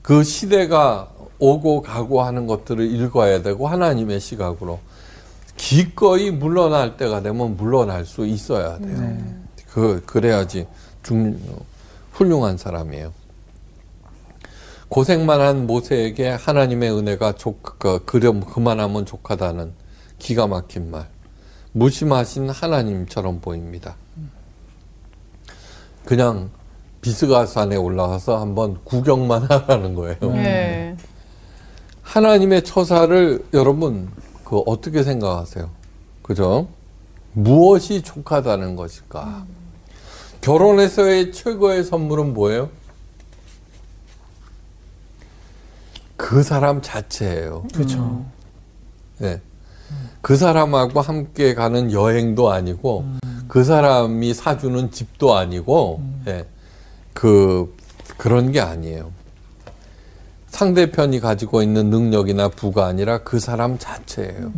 [0.00, 4.78] 그 시대가 오고 가고 하는 것들을 읽어야 되고 하나님의 시각으로
[5.56, 9.18] 기꺼이 물러날 때가 되면 물러날 수 있어야 돼요.
[9.70, 10.66] 그 그래야지
[11.02, 11.38] 중
[12.12, 13.12] 훌륭한 사람이에요.
[14.92, 19.72] 고생만 한 모세에게 하나님의 은혜가 족, 그, 그려, 그만하면 족하다는
[20.18, 21.08] 기가 막힌 말.
[21.72, 23.96] 무심하신 하나님처럼 보입니다.
[26.04, 26.50] 그냥
[27.00, 30.18] 비스가 산에 올라가서 한번 구경만 하라는 거예요.
[30.34, 30.94] 네.
[32.02, 34.10] 하나님의 처사를 여러분
[34.44, 35.70] 그 어떻게 생각하세요?
[36.20, 36.68] 그죠?
[37.32, 39.46] 무엇이 족하다는 것일까?
[40.42, 42.81] 결혼에서의 최고의 선물은 뭐예요?
[46.32, 47.64] 그 사람 자체예요.
[47.74, 48.24] 그렇죠.
[49.18, 49.38] 네.
[50.22, 53.04] 그 사람하고 함께 가는 여행도 아니고
[53.48, 56.46] 그 사람이 사주는 집도 아니고 예.
[57.12, 57.76] 그
[58.16, 59.12] 그런 게 아니에요.
[60.48, 64.52] 상대편이 가지고 있는 능력이나 부가 아니라 그 사람 자체예요.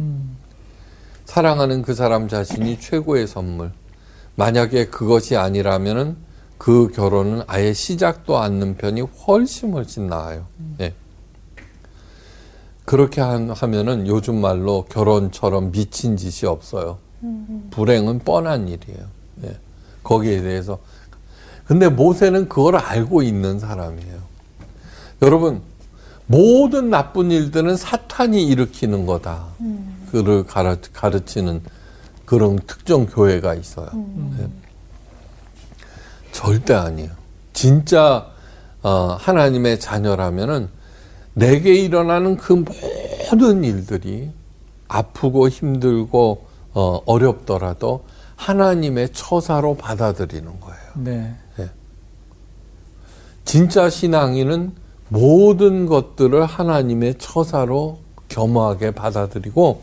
[1.24, 3.72] 사랑하는 그 사람 자신이 최고의 선물.
[4.37, 6.18] 만약에 그것이 아니라면은
[6.56, 10.46] 그 결혼은 아예 시작도 않는 편이 훨씬 훨씬 나아요.
[10.80, 10.94] 예.
[12.84, 16.98] 그렇게 한- 하면은 요즘 말로 결혼처럼 미친 짓이 없어요.
[17.70, 19.00] 불행은 뻔한 일이에요.
[19.44, 19.56] 예.
[20.02, 20.78] 거기에 대해서.
[21.64, 24.18] 근데 모세는 그걸 알고 있는 사람이에요.
[25.22, 25.62] 여러분,
[26.26, 29.46] 모든 나쁜 일들은 사탄이 일으키는 거다.
[30.12, 31.62] 그를 가르, 가르치 는
[32.26, 33.88] 그런 특정 교회가 있어요.
[34.40, 34.48] 예.
[36.32, 37.10] 절대 아니에요.
[37.54, 38.30] 진짜
[38.82, 40.68] 어, 하나님의 자녀라면은
[41.34, 42.64] 내게 일어나는 그
[43.30, 44.30] 모든 일들이
[44.88, 48.04] 아프고 힘들고 어, 어렵더라도
[48.36, 50.80] 하나님의 처사로 받아들이는 거예요.
[50.96, 51.34] 네.
[53.44, 54.72] 진짜 신앙인은
[55.08, 59.82] 모든 것들을 하나님의 처사로 겸허하게 받아들이고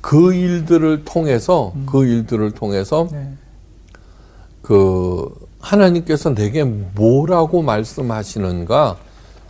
[0.00, 3.34] 그 일들을 통해서 그 일들을 통해서 네.
[4.62, 8.96] 그 하나님께서 내게 뭐라고 말씀하시는가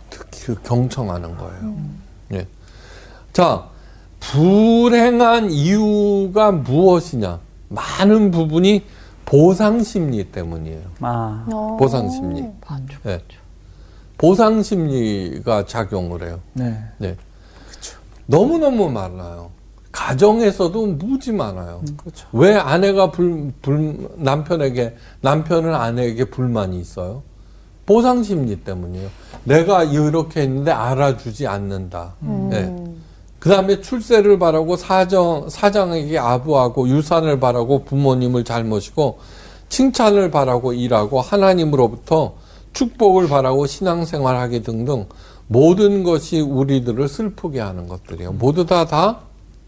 [0.09, 1.75] 특히 그 경청하는 거예요.
[2.33, 2.47] 예.
[3.33, 3.69] 자,
[4.19, 7.39] 불행한 이유가 무엇이냐?
[7.69, 8.83] 많은 부분이
[9.25, 10.81] 보상 심리 때문이에요.
[11.01, 11.77] 아, 어.
[11.79, 12.41] 보상 심리.
[13.07, 13.21] 예.
[14.17, 16.39] 보상 심리가 작용을 해요.
[16.53, 16.77] 네.
[16.97, 17.15] 네.
[18.27, 19.51] 너무너무 많아요.
[19.91, 21.81] 가정에서도 무지 많아요.
[21.97, 22.27] 그렇죠.
[22.33, 27.23] 왜 아내가 불, 불, 남편에게, 남편은 아내에게 불만이 있어요?
[27.85, 29.09] 보상 심리 때문이에요.
[29.45, 32.15] 내가 이렇게 했는데 알아주지 않는다.
[33.39, 39.19] 그 다음에 출세를 바라고 사정, 사장에게 아부하고 유산을 바라고 부모님을 잘 모시고
[39.69, 42.35] 칭찬을 바라고 일하고 하나님으로부터
[42.73, 45.05] 축복을 바라고 신앙생활하기 등등
[45.47, 48.33] 모든 것이 우리들을 슬프게 하는 것들이에요.
[48.33, 49.19] 모두 다다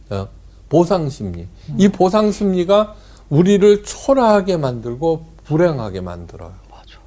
[0.10, 0.28] 어,
[0.70, 1.48] 보상 심리.
[1.78, 2.96] 이 보상 심리가
[3.30, 6.54] 우리를 초라하게 만들고 불행하게 만들어요.
[6.72, 6.98] 맞아.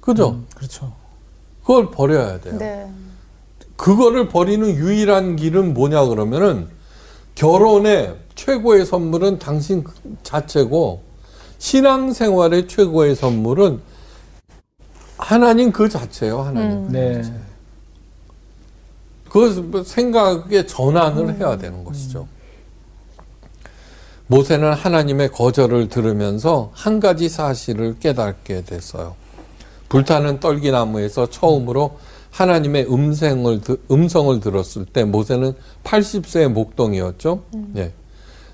[0.00, 0.40] 그죠?
[0.54, 0.92] 그렇죠.
[1.68, 2.56] 그걸 버려야 돼요.
[2.56, 2.90] 네.
[3.76, 6.66] 그거를 버리는 유일한 길은 뭐냐 그러면은
[7.34, 9.84] 결혼의 최고의 선물은 당신
[10.22, 11.02] 자체고
[11.58, 13.82] 신앙생활의 최고의 선물은
[15.18, 16.40] 하나님 그 자체예요.
[16.40, 16.90] 하나님.
[16.90, 17.22] 네.
[19.28, 22.26] 그 생각의 전환을 해야 되는 것이죠.
[24.26, 29.27] 모세는 하나님의 거절을 들으면서 한 가지 사실을 깨닫게 됐어요.
[29.88, 31.98] 불타는 떨기나무에서 처음으로
[32.30, 37.42] 하나님의 음성을, 드- 음성을 들었을 때 모세는 80세의 목동이었죠.
[37.72, 37.92] 네.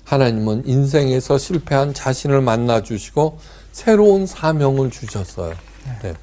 [0.05, 3.37] 하나님은 인생에서 실패한 자신을 만나 주시고
[3.71, 5.53] 새로운 사명을 주셨어요.
[6.01, 6.13] 네.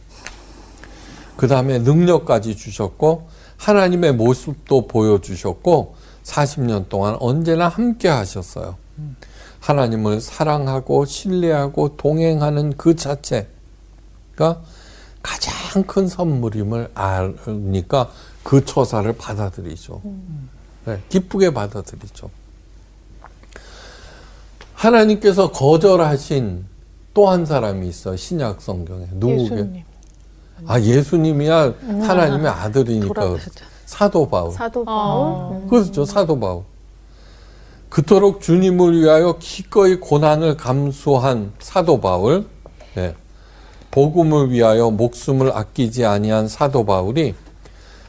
[1.37, 5.95] 그 다음에 능력까지 주셨고 하나님의 모습도 보여주셨고
[6.25, 8.77] 40년 동안 언제나 함께 하셨어요.
[9.61, 14.63] 하나님을 사랑하고 신뢰하고 동행하는 그 자체가
[15.23, 18.11] 가장 큰 선물임을 아니까
[18.43, 20.01] 그 처사를 받아들이죠.
[20.87, 22.29] 네, 기쁘게 받아들이죠.
[24.75, 26.67] 하나님께서 거절하신
[27.15, 28.17] 또 한 사람이 있어요.
[28.17, 29.07] 신약 성경에.
[29.13, 29.43] 누구게?
[29.45, 29.83] 예수님
[30.67, 33.07] 아, 예수님이야 하나님의 아들이니까.
[33.15, 33.65] 돌아가셨죠.
[33.85, 34.51] 사도 바울.
[34.53, 35.35] 사도 바울.
[35.35, 35.49] 아.
[35.53, 35.69] 음.
[35.69, 36.05] 그렇죠.
[36.07, 36.63] 사도 바울.
[37.91, 42.47] 그토록 주님을 위하여 기꺼이 고난을 감수한 사도 바울.
[42.95, 43.15] 네.
[43.93, 47.35] 복음을 위하여 목숨을 아끼지 아니한 사도 바울이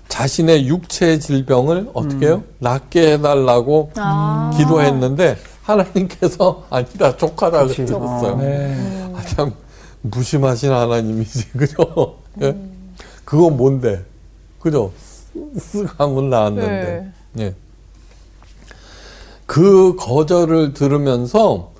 [0.08, 2.44] 자신의 육체의 질병을 어떻게 해요?
[2.60, 4.52] 낫게 해달라고 아.
[4.58, 7.84] 기도했는데 하나님께서 아니다 조카라 그치.
[7.84, 8.38] 그랬어요.
[8.38, 9.12] 네.
[9.14, 9.54] 아, 참
[10.02, 12.18] 무심하신 하나님이지 그죠?
[12.42, 12.56] 예?
[13.26, 14.04] 그거 뭔데?
[14.62, 14.92] 그죠?
[15.36, 17.12] 쓱 하면 나왔는데.
[17.40, 17.56] 예.
[19.46, 21.73] 그 거절을 들으면서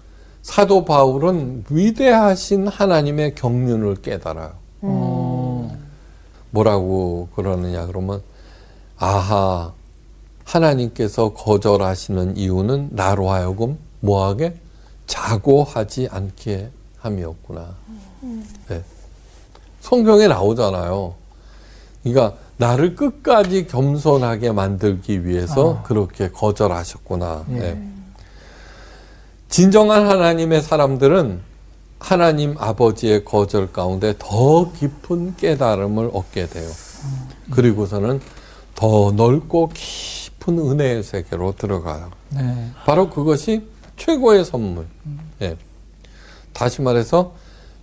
[0.44, 4.52] 사도 바울은 위대하신 하나님의 경륜을 깨달아요.
[4.82, 5.78] 어.
[6.52, 8.22] 뭐라고 그러느냐 그러면
[8.98, 9.72] 아하
[10.44, 14.56] 하나님께서 거절하시는 이유는 나로 하여금 뭐하게
[15.08, 17.76] 자고하지 않게 함이었구나.
[18.68, 18.84] 네.
[19.80, 21.16] 성경에 나오잖아요.
[22.04, 27.46] 그러니까 나를 끝까지 겸손하게 만들기 위해서 그렇게 거절하셨구나.
[27.52, 27.54] 예.
[27.54, 27.94] 네.
[29.54, 31.40] 진정한 하나님의 사람들은
[32.00, 36.68] 하나님 아버지의 거절 가운데 더 깊은 깨달음을 얻게 돼요.
[37.52, 38.20] 그리고서는
[38.74, 42.10] 더 넓고 깊은 은혜의 세계로 들어가요.
[42.30, 42.72] 네.
[42.84, 44.88] 바로 그것이 최고의 선물.
[45.44, 45.56] 예.
[46.52, 47.36] 다시 말해서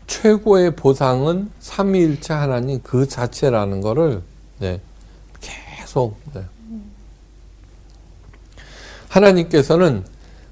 [0.08, 4.22] 최고의 보상은 삼위일체 하나님 그 자체라는 거를
[4.58, 4.80] 네,
[5.40, 6.42] 계속 네.
[9.06, 10.04] 하나님께서는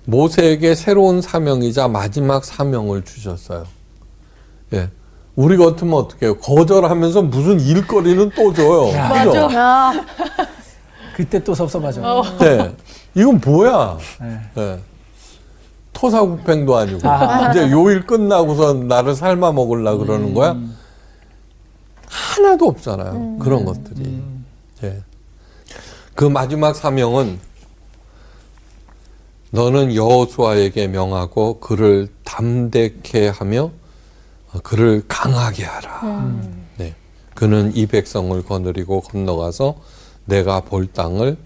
[0.09, 3.67] 모세에게 새로운 사명이자 마지막 사명을 주셨어요.
[4.73, 4.89] 예.
[5.37, 6.39] 우리 같으면 어떻게 해요?
[6.39, 8.87] 거절하면서 무슨 일거리는 또 줘요.
[8.87, 9.49] 그죠?
[11.15, 12.01] 그때 또 섭섭하죠.
[12.41, 12.75] 네.
[13.15, 13.99] 이건 뭐야?
[14.23, 14.41] 네.
[14.55, 14.81] 네.
[15.93, 17.51] 토사구팽도 아니고 아.
[17.51, 20.57] 이제 요일 끝나고서 나를 삶아 먹으려 그러는 거야?
[22.07, 23.37] 하나도 없잖아요.
[23.41, 24.23] 그런 것들이.
[24.85, 25.03] 예.
[26.15, 27.41] 그 마지막 사명은
[29.51, 33.71] 너는 여호수아에게 명하고 그를 담대케 하며
[34.53, 36.31] 어, 그를 강하게 하라.
[36.77, 36.95] 네.
[37.35, 39.77] 그는 이 백성을 거느리고 건너가서
[40.25, 41.37] 내가 볼 땅을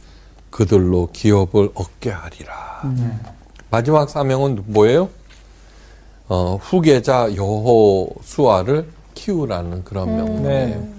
[0.51, 2.83] 그들로 기업을 얻게 하리라.
[3.71, 5.09] 마지막 사명은 뭐예요?
[6.29, 10.81] 어, 후계자 여호수아를 키우라는 그런 명령이에요.
[10.81, 10.93] 네.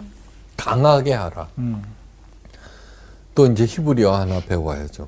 [0.56, 1.50] 강하게 하라.
[1.58, 1.84] 음.
[3.36, 5.08] 또 이제 히브리어 하나 배워야죠.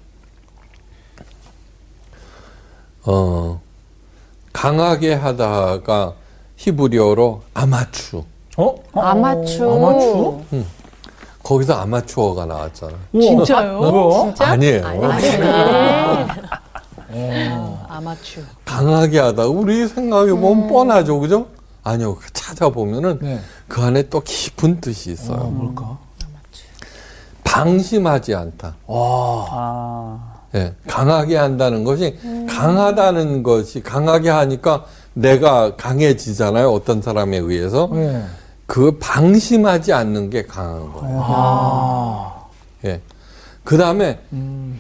[3.05, 3.61] 어,
[4.53, 6.13] 강하게 하다가
[6.57, 8.23] 히브리어로 아마추.
[8.57, 8.75] 어?
[8.93, 8.99] 어?
[9.01, 9.75] 아마추어.
[9.75, 10.41] 아마추어?
[11.43, 12.97] 거기서 아마추어가 나왔잖아요.
[13.13, 13.21] 우와.
[13.21, 13.79] 진짜요?
[13.79, 14.33] 뭐야?
[14.39, 14.85] 아니에요.
[17.87, 18.43] 아마추어.
[18.65, 19.45] 강하게 하다.
[19.45, 21.19] 우리 생각해 보면 뻔하죠.
[21.19, 21.47] 그죠?
[21.83, 22.15] 아니요.
[22.15, 23.39] 그 찾아보면은 네.
[23.67, 25.37] 그 안에 또 깊은 뜻이 있어요.
[25.37, 25.97] 어, 뭘까?
[27.43, 28.75] 방심하지 않다.
[28.87, 29.45] 와.
[29.51, 36.71] 아, 예, 강하게 한다는 것이 강하다는 것이 강하게 하니까 내가 강해지잖아요.
[36.71, 38.23] 어떤 사람에 의해서 네.
[38.65, 41.21] 그 방심하지 않는 게 강한 거예요.
[41.23, 42.45] 아.
[42.85, 43.01] 예.
[43.63, 44.79] 그 다음에 음,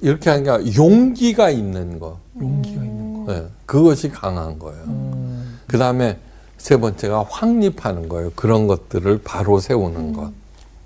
[0.00, 2.18] 이렇게 하니까 용기가 있는 거.
[2.40, 3.32] 용기가 있는 거.
[3.34, 4.84] 예, 그것이 강한 거예요.
[4.84, 5.58] 음.
[5.66, 6.18] 그 다음에
[6.56, 8.32] 세 번째가 확립하는 거예요.
[8.34, 10.32] 그런 것들을 바로 세우는 것.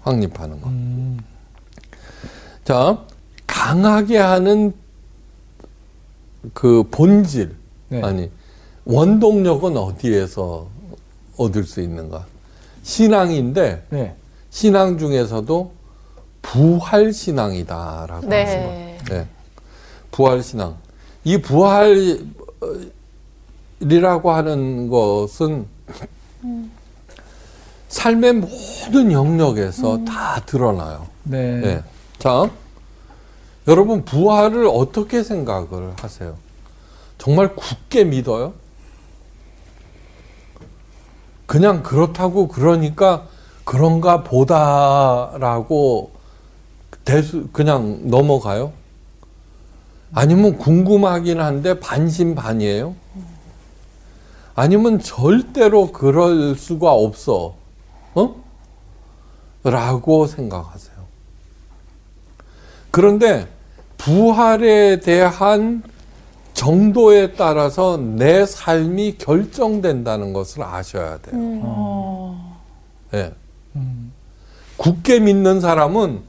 [0.03, 0.69] 확립하는 것.
[0.69, 1.19] 음.
[2.65, 2.99] 자,
[3.53, 4.73] 강하게 하는
[6.55, 7.55] 그 본질,
[7.91, 8.03] 네.
[8.03, 8.31] 아니,
[8.87, 10.67] 원동력은 어디에서
[11.37, 12.25] 얻을 수 있는가?
[12.83, 14.17] 신앙인데, 네.
[14.49, 15.71] 신앙 중에서도
[16.41, 18.99] 부활 신앙이다라고 하는 네.
[19.07, 19.15] 거.
[19.15, 19.29] 네.
[20.11, 20.75] 부활 신앙.
[21.23, 22.23] 이 부활이라고
[24.33, 25.67] 하는 것은
[27.89, 31.07] 삶의 모든 영역에서 다 드러나요.
[31.25, 31.61] 네.
[31.61, 31.83] 네.
[32.19, 32.51] 자,
[33.69, 36.37] 여러분 부활을 어떻게 생각을 하세요?
[37.19, 38.55] 정말 굳게 믿어요?
[41.47, 43.29] 그냥 그렇다고 그러니까
[43.65, 46.13] 그런가 보다라고
[47.05, 48.73] 대수 그냥 넘어가요?
[50.15, 52.95] 아니면 궁금하긴 한데 반신반의예요?
[54.55, 57.55] 아니면 절대로 그럴 수가 없어.
[58.15, 58.43] 어?
[59.63, 60.97] 라고 생각하세요.
[62.91, 63.49] 그런데
[64.03, 65.83] 부활에 대한
[66.55, 72.37] 정도에 따라서 내 삶이 결정된다는 것을 아셔야 돼요.
[73.15, 73.33] 예.
[73.77, 74.13] 음.
[74.77, 76.21] 굳게 믿는 사람은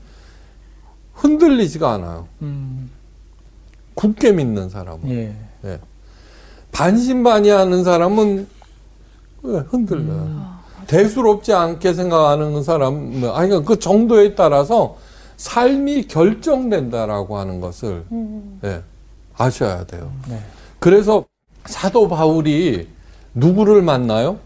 [1.14, 2.28] 흔들리지가 않아요.
[2.44, 2.92] 음.
[3.96, 5.10] 굳게 믿는 사람은.
[5.10, 5.36] 예.
[5.66, 5.80] 예.
[6.72, 8.48] 반신반의하는 사람은
[9.44, 10.22] 왜 흔들려요.
[10.22, 10.46] 음.
[10.86, 14.98] 대수롭지 않게 생각하는 사람, 뭐, 아니, 그러니까 그 정도에 따라서
[15.38, 18.06] 삶이 결정된다라고 하는 것을
[18.64, 18.84] 예,
[19.36, 20.12] 아셔야 돼요.
[20.30, 20.42] 네.
[20.80, 21.26] 그래서
[21.66, 22.88] 사도 바울이
[23.34, 24.38] 누구를 만나요?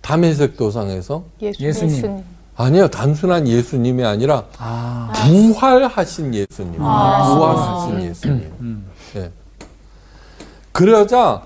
[0.00, 2.24] 담에색 도상에서 예수님.
[2.56, 5.12] 아니요 단순한 예수님이 아니라 아.
[5.14, 8.52] 부활하신 예수님, 부활하신 예수님.
[8.60, 8.90] 음.
[9.16, 9.30] 예.
[10.72, 11.42] 그러자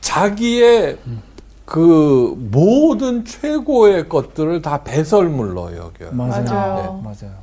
[0.00, 0.98] 자기의
[1.66, 6.12] 그 모든 최고의 것들을 다 배설물로 여겨요.
[6.12, 6.44] 맞아요.
[6.44, 7.02] 맞아요.
[7.02, 7.34] 맞아요.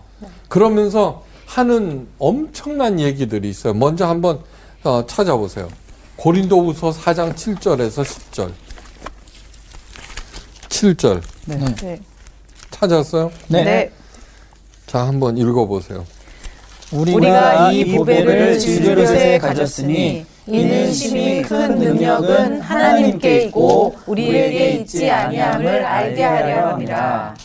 [0.47, 3.73] 그러면서 하는 엄청난 얘기들이 있어요.
[3.73, 4.39] 먼저 한번
[4.83, 5.67] 어, 찾아보세요.
[6.15, 8.51] 고린도후서 4장 7절에서 10절.
[10.69, 11.75] 7절 네.
[11.75, 12.01] 네.
[12.71, 13.31] 찾았어요?
[13.49, 13.91] 네.
[14.87, 16.05] 자, 한번 읽어 보세요.
[16.91, 25.09] 우리가, 우리가 이 보배를 질 것에 가졌으니 이는 심히 큰 능력은 하나님께 있고 우리에게 있지
[25.09, 27.35] 아니함을 알게 하려 함이라.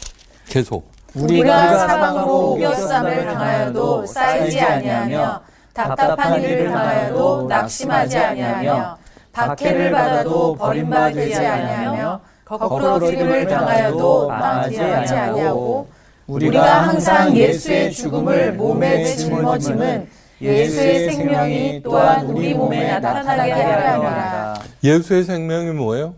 [0.48, 0.90] 계속.
[1.14, 5.40] 우리가 사방으로 우겨쌈을 당하여도 쌓이지 아니하며
[5.72, 8.98] 답답한 일을 당하여도 낙심하지 아니하며
[9.32, 15.88] 박해를 받아도 버림받지 아니하며 거꾸러뜨림을 당하여도 망하지 아니하고
[16.26, 20.08] 우리가 항상 예수의 죽음을 몸에 짊어짐은
[20.40, 24.54] 예수의 생명이 또한 우리 몸에 나타나게 하려 함이라.
[24.84, 26.14] 예수의 생명이 뭐예요?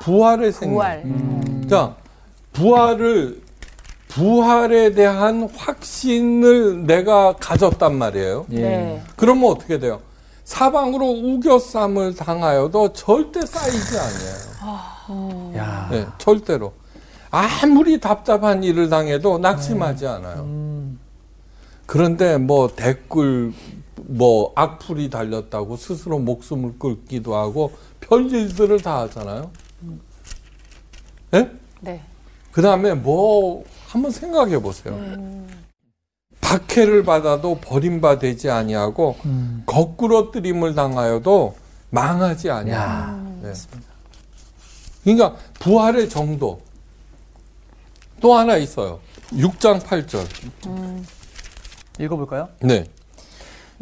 [0.00, 0.74] 부활의 생명.
[0.74, 1.04] 부활.
[1.68, 1.94] 자,
[2.52, 3.42] 부활을
[4.08, 8.46] 부활에 대한 확신을 내가 가졌단 말이에요.
[8.52, 8.60] 예.
[8.60, 9.02] 네.
[9.16, 10.00] 그러면 어떻게 돼요?
[10.44, 15.52] 사방으로 우겨쌈을 당하여도 절대 쌓이지 않아요.
[15.56, 15.88] 야.
[15.90, 16.72] 네, 절대로.
[17.30, 20.46] 아무리 답답한 일을 당해도 낙심하지 않아요.
[21.88, 23.50] 그런데 뭐 댓글
[23.96, 29.50] 뭐 악플이 달렸다고 스스로 목숨을 끊기도 하고 별일들을 다 하잖아요.
[31.32, 31.50] 예?
[31.80, 32.02] 네.
[32.52, 35.00] 그 다음에 뭐 한번 생각해 보세요.
[36.42, 39.16] 박해를 받아도 버림받지 아니하고
[39.64, 41.56] 거꾸러뜨림을 당하여도
[41.88, 43.40] 망하지 아니하고.
[43.40, 43.52] 네.
[45.04, 46.60] 그러니까 부활의 정도
[48.20, 49.00] 또 하나 있어요.
[49.32, 50.26] 6장 8절.
[51.98, 52.48] 읽어볼까요?
[52.60, 52.86] 네.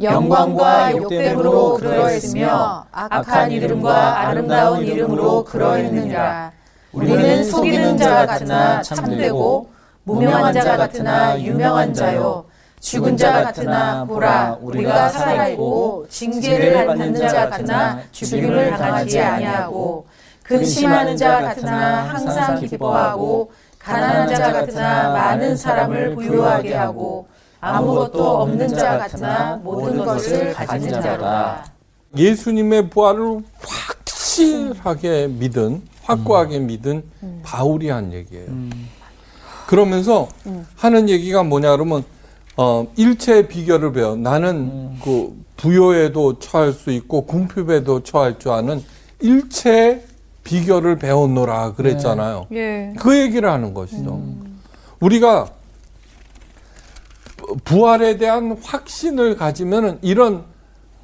[0.02, 6.52] 영광과 욕됨으로 그러했으며 악한 이름과 아름다운 이름으로 그러했느니라.
[6.92, 9.70] 우리는 속이는 자 같으나 참되고
[10.04, 12.44] 무명한 자 같으나 유명한 자요.
[12.80, 20.06] 죽은 자 같으나 보라 우리가 살아있고 징계를 받는 자 같으나 죽임을 당하지 아니하고
[20.42, 27.26] 근심하는 자 같으나 항상 기뻐하고 가난한 자 같으나 많은 사람을 부유하게 하고
[27.60, 31.64] 아무것도 없는 자 같으나 모든 것을 가진 자로다.
[32.16, 37.02] 예수님의 부활을 확실하게 믿은, 확고하게 믿은
[37.42, 38.46] 바울이 한 얘기예요.
[39.66, 40.28] 그러면서
[40.76, 42.04] 하는 얘기가 뭐냐 그러면
[42.56, 44.16] 어, 일체의 비결을 배워.
[44.16, 48.82] 나는 그 부여에도 처할 수 있고 궁핍에도 처할 줄 아는
[49.20, 50.02] 일체의
[50.44, 52.46] 비결을 배웠노라 그랬잖아요.
[52.52, 52.94] 예.
[52.98, 54.22] 그 얘기를 하는 것이죠.
[55.00, 55.48] 우리가
[57.64, 60.44] 부활에 대한 확신을 가지면은 이런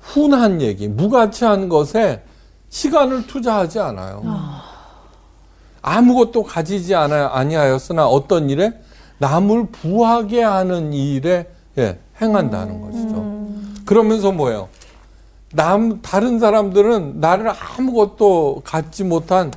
[0.01, 2.23] 훈한 얘기, 무가치한 것에
[2.71, 4.23] 시간을 투자하지 않아요.
[5.83, 8.73] 아무것도 가지지 않아, 아니하였으나 어떤 일에
[9.19, 13.85] 남을 부하게 하는 일에 예, 행한다는 것이죠.
[13.85, 14.69] 그러면서 뭐예요?
[15.53, 19.53] 남 다른 사람들은 나를 아무것도 갖지 못한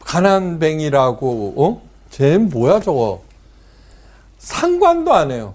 [0.00, 1.82] 가난뱅이라고 어?
[2.10, 3.22] 쟤 뭐야 저거?
[4.38, 5.54] 상관도 안 해요.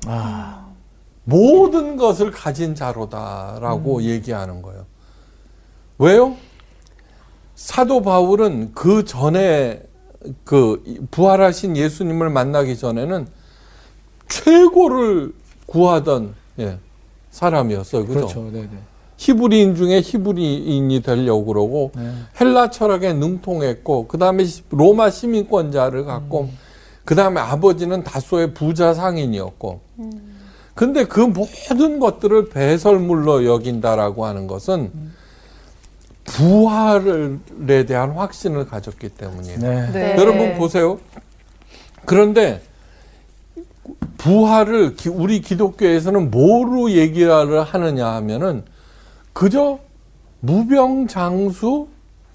[1.24, 4.86] 모든 것을 가진 자로다라고 얘기하는 거예요.
[5.98, 6.36] 왜요?
[7.56, 9.84] 사도 바울은 그 전에
[10.44, 13.28] 그 부활하신 예수님을 만나기 전에는
[14.28, 15.34] 최고를
[15.68, 16.80] 구하던 예,
[17.30, 18.06] 사람이었어요.
[18.06, 18.20] 그죠?
[18.20, 18.50] 그렇죠.
[18.52, 18.78] 네, 네.
[19.18, 22.12] 히브리인 중에 히브리인이 되려고 그러고 네.
[22.40, 26.50] 헬라 철학에 능통했고 그 다음에 로마 시민권자를 갖고
[27.06, 29.82] 그 다음에 아버지는 다소의 부자 상인이었고
[30.74, 34.92] 근데 그 모든 것들을 배설물로 여긴다라고 하는 것은
[36.24, 39.60] 부활에 대한 확신을 가졌기 때문이에요.
[39.60, 39.92] 네.
[39.92, 40.16] 네.
[40.18, 41.00] 여러분 보세요.
[42.06, 42.62] 그런데
[44.18, 48.64] 부활을 기- 우리 기독교에서는 뭐로 얘기를 하느냐 하면은
[49.34, 49.80] 그저
[50.42, 51.88] 무병장수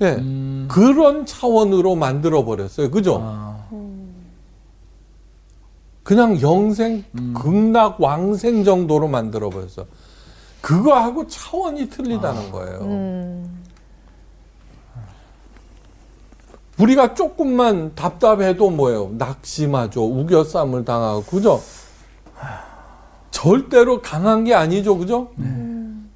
[0.02, 0.66] 예, 음.
[0.70, 2.90] 그런 차원으로 만들어 버렸어요.
[2.90, 3.20] 그죠?
[3.22, 3.64] 아,
[6.06, 7.34] 그냥 영생, 음.
[7.34, 9.86] 극락, 왕생 정도로 만들어 버렸어.
[10.60, 12.78] 그거하고 차원이 틀리다는 거예요.
[12.82, 13.64] 음.
[16.78, 19.10] 우리가 조금만 답답해도 뭐예요?
[19.18, 20.04] 낙심하죠.
[20.04, 21.24] 우겨쌈을 당하고.
[21.24, 21.60] 그죠?
[23.32, 24.96] 절대로 강한 게 아니죠.
[24.96, 25.32] 그죠?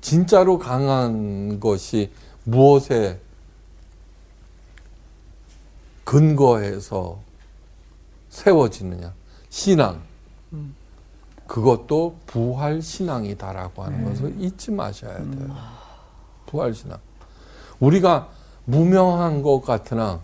[0.01, 2.13] 진짜로 강한 것이
[2.45, 3.19] 무엇에
[6.05, 7.19] 근거해서
[8.29, 9.19] 세워지느냐.
[9.51, 10.01] 신앙.
[11.47, 15.57] 그것도 부활 신앙이다라고 하는 것을 잊지 마셔야 돼요.
[16.47, 16.99] 부활 신앙.
[17.81, 18.29] 우리가
[18.65, 20.21] 무명한 것 같으나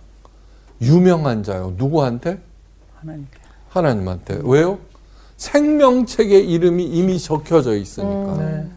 [0.81, 1.75] 유명한 자요.
[1.77, 2.41] 누구한테?
[3.01, 3.39] 하나님께.
[3.71, 4.41] 하나님한테.
[4.45, 4.79] 왜요?
[5.37, 8.37] 생명책에 이름이 이미 적혀져 있으니까.
[8.39, 8.71] 네.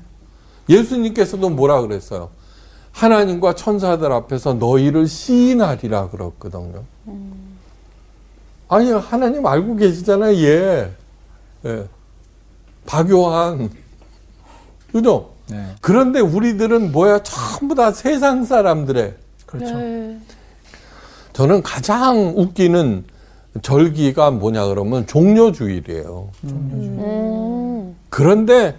[0.70, 2.30] 예수님께서도 뭐라 그랬어요?
[2.92, 6.84] 하나님과 천사들 앞에서 너희를 시인하리라 그랬거든요.
[8.70, 10.92] 아니, 하나님 알고 계시잖아요, 얘.
[11.66, 11.88] 예.
[12.86, 13.70] 박요한.
[14.92, 15.32] 그죠?
[15.50, 15.76] 네.
[15.82, 19.16] 그런데 우리들은 뭐야 전부 다 세상 사람들의
[19.46, 19.74] 그렇죠.
[21.34, 23.04] 저는 가장 웃기는
[23.62, 26.30] 절기가 뭐냐 그러면 종료주일이에요.
[26.44, 27.96] 음.
[28.10, 28.76] 그런데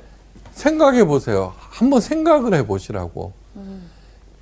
[0.53, 1.53] 생각해 보세요.
[1.59, 3.33] 한번 생각을 해 보시라고.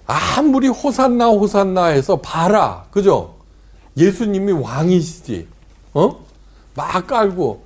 [0.06, 2.84] 아무리 호산나 호산나 해서 봐라.
[2.90, 3.37] 그죠?
[3.98, 5.48] 예수님이 왕이시지.
[5.94, 6.24] 어?
[6.74, 7.62] 막 깔고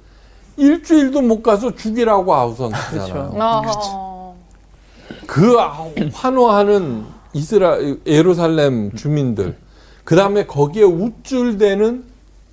[0.57, 3.33] 일주일도 못 가서 죽이라고 아우성치잖아요.
[3.35, 4.37] 어.
[5.27, 5.57] 그
[6.13, 7.77] 환호하는 이스라
[8.07, 9.57] 예루살렘 주민들,
[10.05, 12.05] 그 다음에 거기에 우쭐대는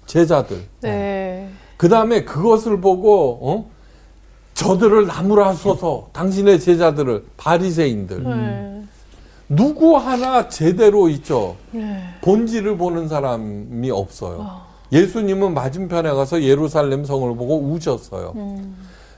[0.05, 1.49] 제자들, 네.
[1.77, 3.69] 그 다음에 그것을 보고 어?
[4.53, 8.83] 저들을 나무라소서 당신의 제자들을 바리새인들 네.
[9.49, 12.01] 누구 하나 제대로 있죠 네.
[12.21, 14.61] 본질을 보는 사람이 없어요.
[14.91, 18.33] 예수님은 맞은편에 가서 예루살렘 성을 보고 우셨어요.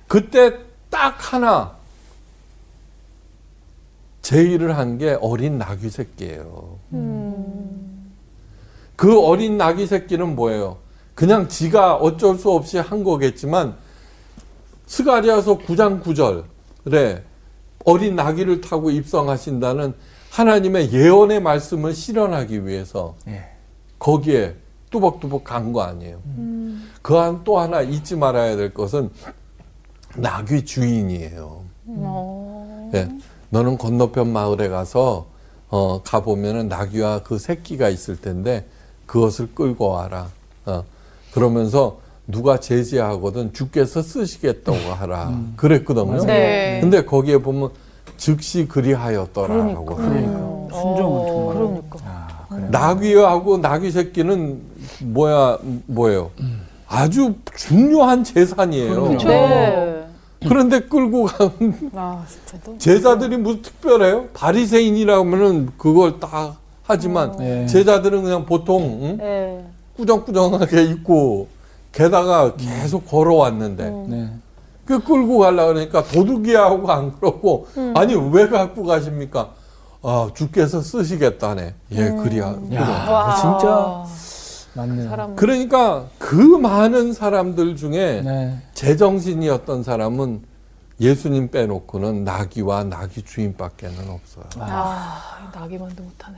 [0.07, 0.53] 그때
[0.89, 1.73] 딱 하나
[4.21, 6.77] 제의를 한 게 어린 나귀 새끼예요.
[8.95, 10.77] 그 어린 나귀 새끼는 뭐예요?
[11.15, 13.75] 그냥 지가 어쩔 수 없이 한 거겠지만
[14.85, 17.21] 스가리아서 9장 9절에
[17.85, 19.93] 어린 나귀를 타고 입성하신다는
[20.31, 23.43] 하나님의 예언의 말씀을 실현하기 위해서 예.
[23.99, 24.55] 거기에
[24.89, 26.19] 뚜벅뚜벅 간 거 아니에요.
[27.01, 29.09] 그한 또 하나 잊지 말아야 될 것은
[30.15, 31.61] 나귀 주인이에요.
[32.93, 33.09] 예.
[33.49, 35.27] 너는 건너편 마을에 가서
[35.69, 38.65] 어, 가 보면은 나귀와 그 새끼가 있을 텐데
[39.05, 40.29] 그것을 끌고 와라.
[40.65, 40.83] 어,
[41.33, 45.37] 그러면서 누가 제지하거든 주께서 쓰시겠다고 하라.
[45.57, 46.23] 그랬거든요.
[46.25, 46.79] 네.
[46.81, 47.71] 근데 거기에 보면
[48.21, 49.83] 즉시 그리하였더라라고.
[49.83, 50.15] 그러니까.
[50.15, 50.79] 하니까.
[50.79, 51.55] 순종은 정말.
[51.55, 51.99] 그러니까.
[52.05, 52.69] 아, 그래요.
[52.69, 54.61] 나귀하고 나귀 새끼는
[55.05, 55.57] 뭐야
[55.87, 56.29] 뭐예요?
[56.87, 58.93] 아주 중요한 재산이에요.
[58.93, 59.17] 그럼요.
[59.17, 60.07] 네.
[60.47, 61.51] 그런데 끌고 간
[61.95, 62.77] 아, 진짜.
[62.77, 64.27] 제자들이 무슨 특별해요?
[64.35, 67.65] 바리새인이라면은 그걸 다 하지만 네.
[67.65, 69.17] 제자들은 그냥 보통 응?
[69.17, 69.65] 네.
[69.97, 71.47] 꾸정꾸정하게 입고
[71.91, 74.29] 게다가 계속 걸어왔는데 네.
[74.91, 79.51] 그 끌고 가려 그러니까 도둑이야 하고 안 그렇고 아니 왜 갖고 가십니까?
[80.03, 81.75] 아 주께서 쓰시겠다네.
[81.91, 82.55] 예 그리야.
[82.55, 82.75] 그래.
[82.75, 84.03] 야, 진짜
[84.73, 85.09] 맞네요.
[85.09, 88.57] 사람 그러니까 그 많은 사람들 중에 네.
[88.73, 90.41] 제정신이었던 사람은
[90.99, 94.45] 예수님 빼놓고는 나귀와 나귀 주인밖에는 없어요.
[94.59, 96.37] 아, 나기만도 못하네.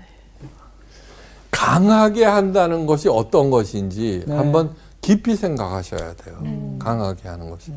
[1.51, 4.35] 강하게 한다는 것이 어떤 것인지 네.
[4.35, 6.37] 한번 깊이 생각하셔야 돼요.
[6.79, 7.71] 강하게 하는 것이.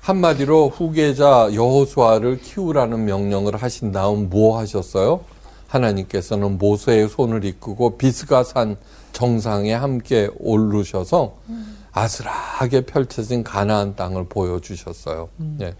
[0.00, 5.20] 한마디로 후계자 여호수아를 키우라는 명령을 하신 다음 뭐 하셨어요?
[5.68, 8.76] 하나님께서는 모세의 손을 이끌고 비스가 산
[9.12, 11.36] 정상에 함께 오르셔서
[11.92, 15.28] 아슬하게 펼쳐진 가나안 땅을 보여주셨어요.
[15.60, 15.74] 예.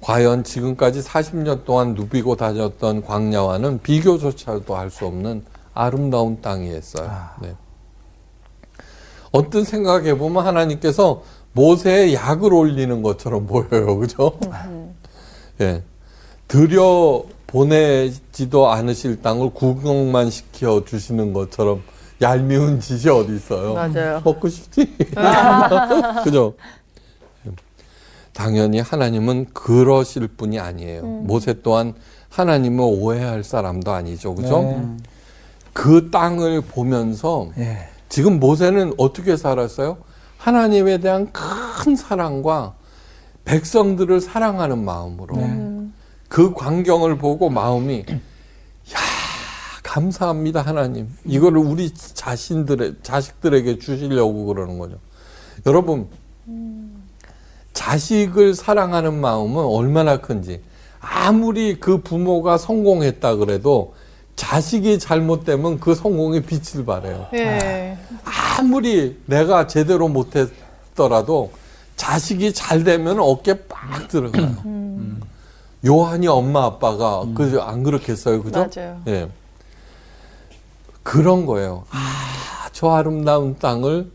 [0.00, 7.10] 과연 지금까지 40년 동안 누비고 다녔던 광야와는 비교조차도 할 수 없는 아름다운 땅이었어요.
[7.42, 7.54] 네.
[9.32, 11.22] 어떤 생각해 보면 하나님께서
[11.56, 13.98] 모세의 약을 올리는 것처럼 보여요.
[13.98, 14.38] 그죠?
[15.60, 15.82] 예.
[16.46, 21.82] 들여 보내지도 않으실 땅을 구경만 시켜 주시는 것처럼
[22.20, 23.74] 얄미운 짓이 어디 있어요?
[23.74, 24.20] 맞아요.
[24.24, 24.96] 먹고 싶지?
[26.24, 26.54] 그죠?
[28.32, 31.02] 당연히 하나님은 그러실 분이 아니에요.
[31.02, 31.94] 모세 또한
[32.28, 34.34] 하나님을 오해할 사람도 아니죠.
[34.34, 34.60] 그죠?
[34.62, 34.86] 네.
[35.72, 37.88] 그 땅을 보면서 예.
[38.10, 39.98] 지금 모세는 어떻게 살았어요?
[40.46, 42.74] 하나님에 대한 큰 사랑과
[43.44, 45.88] 백성들을 사랑하는 마음으로 네.
[46.28, 48.98] 그 광경을 보고 마음이 야
[49.82, 54.98] 감사합니다 하나님 이거를 우리 자신들의 자식들에게 주시려고 그러는 거죠.
[55.66, 56.06] 여러분
[57.72, 60.62] 자식을 사랑하는 마음은 얼마나 큰지
[61.00, 63.94] 아무리 그 부모가 성공했다 그래도
[64.36, 67.26] 자식이 잘못되면 그 성공의 빛을 발해요.
[67.34, 67.98] 예.
[68.24, 71.50] 아 무리 내가 제대로 못했더라도
[71.96, 74.54] 자식이 잘 되면 어깨 빡 들어가요.
[75.84, 78.68] 요한이 엄마 아빠가 그안 그렇겠어요, 그죠?
[78.74, 79.00] 맞아요.
[79.06, 79.28] 예.
[81.02, 81.84] 그런 거예요.
[81.90, 84.10] 아, 저 아름다운 땅을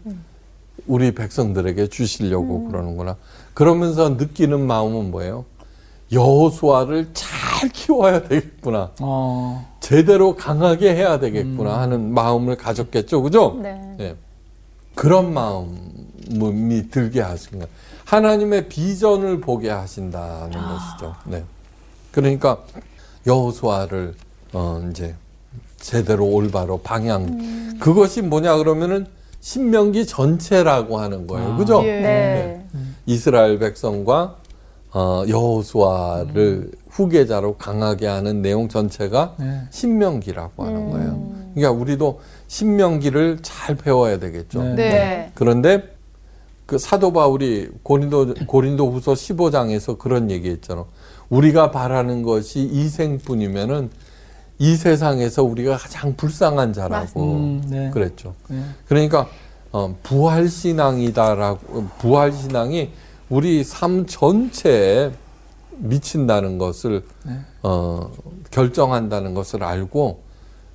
[0.87, 3.15] 우리 백성들에게 주시려고 그러는구나.
[3.53, 5.45] 그러면서 느끼는 마음은 뭐예요?
[6.11, 8.91] 여호수아를 잘 키워야 되겠구나.
[8.99, 9.73] 어.
[9.79, 13.57] 제대로 강하게 해야 되겠구나 하는 마음을 가졌겠죠, 그죠?
[13.61, 13.95] 네.
[13.99, 14.15] 예.
[14.95, 17.67] 그런 마음이 들게 하신 거예요.
[18.05, 21.15] 하나님의 비전을 보게 하신다는 것이죠.
[21.25, 21.43] 네.
[22.11, 22.59] 그러니까
[23.25, 24.15] 여호수아를
[24.53, 25.15] 어 이제
[25.77, 29.07] 제대로 올바로 방향 그것이 뭐냐 그러면은
[29.39, 31.53] 신명기 전체라고 하는 거예요.
[31.53, 31.57] 아.
[31.57, 31.81] 그죠?
[31.83, 32.01] 예.
[32.01, 32.65] 네.
[33.05, 34.37] 이스라엘 백성과
[34.93, 39.61] 어, 여호수아를 후계자로 강하게 하는 내용 전체가 네.
[39.71, 41.31] 신명기라고 하는 거예요.
[41.53, 42.19] 그러니까 우리도
[42.52, 44.62] 신명기를 잘 배워야 되겠죠.
[44.62, 44.76] 네.
[44.76, 45.32] 네.
[45.36, 45.95] 그런데
[46.66, 50.84] 그 사도 바울이 고린도 고린도후서 15장에서 그런 얘기했잖아.
[51.30, 53.89] 우리가 바라는 것이 이 생뿐이면은
[54.60, 57.89] 이 세상에서 우리가 가장 불쌍한 자라고 음, 네.
[57.89, 58.36] 그랬죠.
[58.49, 58.62] 네.
[58.86, 59.30] 그러니까
[59.72, 62.89] 어, 부활 신앙이다라고 부활 신앙이
[63.30, 65.12] 우리 삶 전체에
[65.78, 67.32] 미친다는 것을 네.
[67.64, 68.12] 어,
[68.52, 70.20] 결정한다는 것을 알고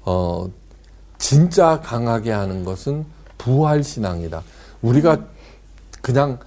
[0.07, 0.49] 어,
[1.19, 3.05] 진짜 강하게 하는 것은
[3.39, 4.43] 부활 신앙이다.
[4.83, 5.19] 우리가
[6.03, 6.39] 그냥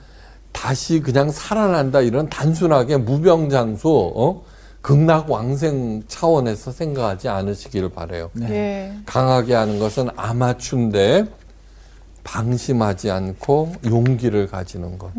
[0.51, 4.43] 다시 그냥 살아난다 이런 단순하게 무병장수 어?
[4.81, 8.31] 극락왕생 차원에서 생각하지 않으시기를 바래요.
[8.41, 8.93] 예.
[9.05, 11.25] 강하게 하는 것은 아마추인데
[12.23, 15.11] 방심하지 않고 용기를 가지는 것.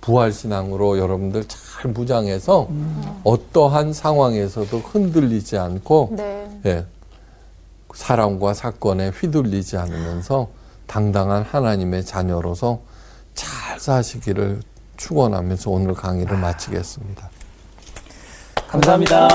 [0.00, 2.68] 부활신앙으로 여러분들 잘 무장해서
[3.24, 6.60] 어떠한 상황에서도 흔들리지 않고 네.
[6.66, 6.86] 예,
[7.94, 10.48] 사람과 사건에 휘둘리지 않으면서
[10.86, 12.80] 당당한 하나님의 자녀로서
[13.34, 14.60] 잘 사시기를
[14.96, 17.30] 축원하면서 오늘 강의를 마치겠습니다.
[18.68, 19.28] 감사합니다.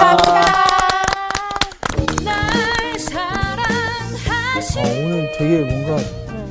[2.23, 6.03] 날 사랑하시 어, 오늘 되게 뭔가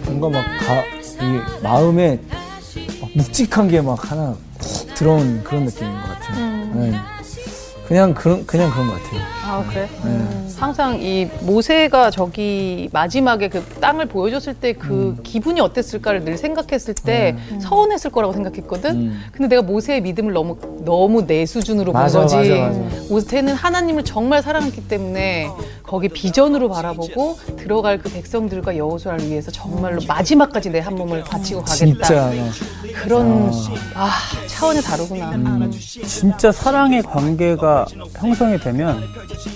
[0.04, 0.82] 뭔가 막 가,
[1.24, 2.20] 이 마음에
[3.00, 6.74] 막 묵직한 게 막 하나 훅 들어온 그런 느낌인 것 같아요.
[6.74, 6.98] 네.
[7.86, 9.20] 그냥 그런 그냥 그런 것 같아요.
[9.46, 9.88] 아 그래?
[10.56, 17.36] 항상 이 모세가 저기 마지막에 그 땅을 보여줬을 때 그 기분이 어땠을까를 늘 생각했을 때
[17.60, 18.90] 서운했을 거라고 생각했거든.
[18.96, 19.22] 음.
[19.32, 22.36] 근데 내가 모세의 믿음을 너무 너무 내 수준으로 본 맞아, 거지.
[22.36, 22.78] 맞아, 맞아.
[23.10, 25.48] 모세는 하나님을 정말 사랑했기 때문에
[25.82, 31.74] 거기 비전으로 바라보고 들어갈 그 백성들과 여호수아를 위해서 정말로 마지막까지 내 한 몸을 바치고 가겠다.
[31.74, 32.34] 진짜 막
[33.02, 33.50] 그런
[33.94, 34.10] 아
[34.48, 35.68] 차원이 다르구나.
[35.70, 37.86] 진짜 사랑의 관계가
[38.18, 39.02] 형성이 되면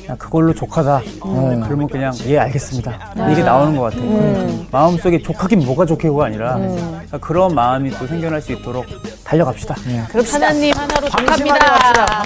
[0.02, 1.02] 그냥 그걸로 족하다.
[1.20, 3.14] 어, 그러면 그냥 예 알겠습니다.
[3.32, 4.66] 이게 나오는 것 같아요.
[4.70, 8.86] 마음 속에 족하긴 뭐가 족해가 아니라 그러니까 그런 마음이 또 생겨날 수 있도록
[9.24, 9.74] 달려갑시다.
[10.10, 12.22] 그럼 하나님 하나로 족합니다.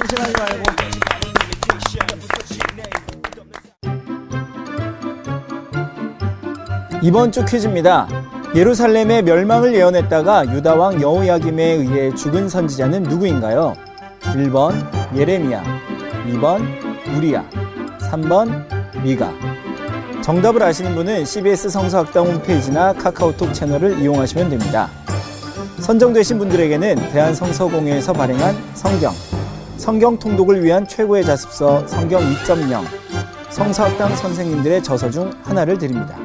[7.02, 8.06] 이번 주 퀴즈입니다.
[8.54, 13.74] 예루살렘의 멸망을 예언했다가 유다 왕 여호야김에 의해 죽은 선지자는 누구인가요?
[14.20, 14.74] 1번
[15.16, 15.62] 예레미야,
[16.28, 17.48] 2번 우리야,
[18.10, 18.64] 3번
[19.02, 19.32] 미가.
[20.22, 24.88] 정답을 아시는 분은 CBS 성서학당 홈페이지나 카카오톡 채널을 이용하시면 됩니다.
[25.80, 29.12] 선정되신 분들에게는 대한성서공회에서 발행한 성경,
[29.76, 32.84] 성경 통독을 위한 최고의 자습서 성경 2.0,
[33.50, 36.16] 성서학당 선생님들의 저서 중 하나를 드립니다.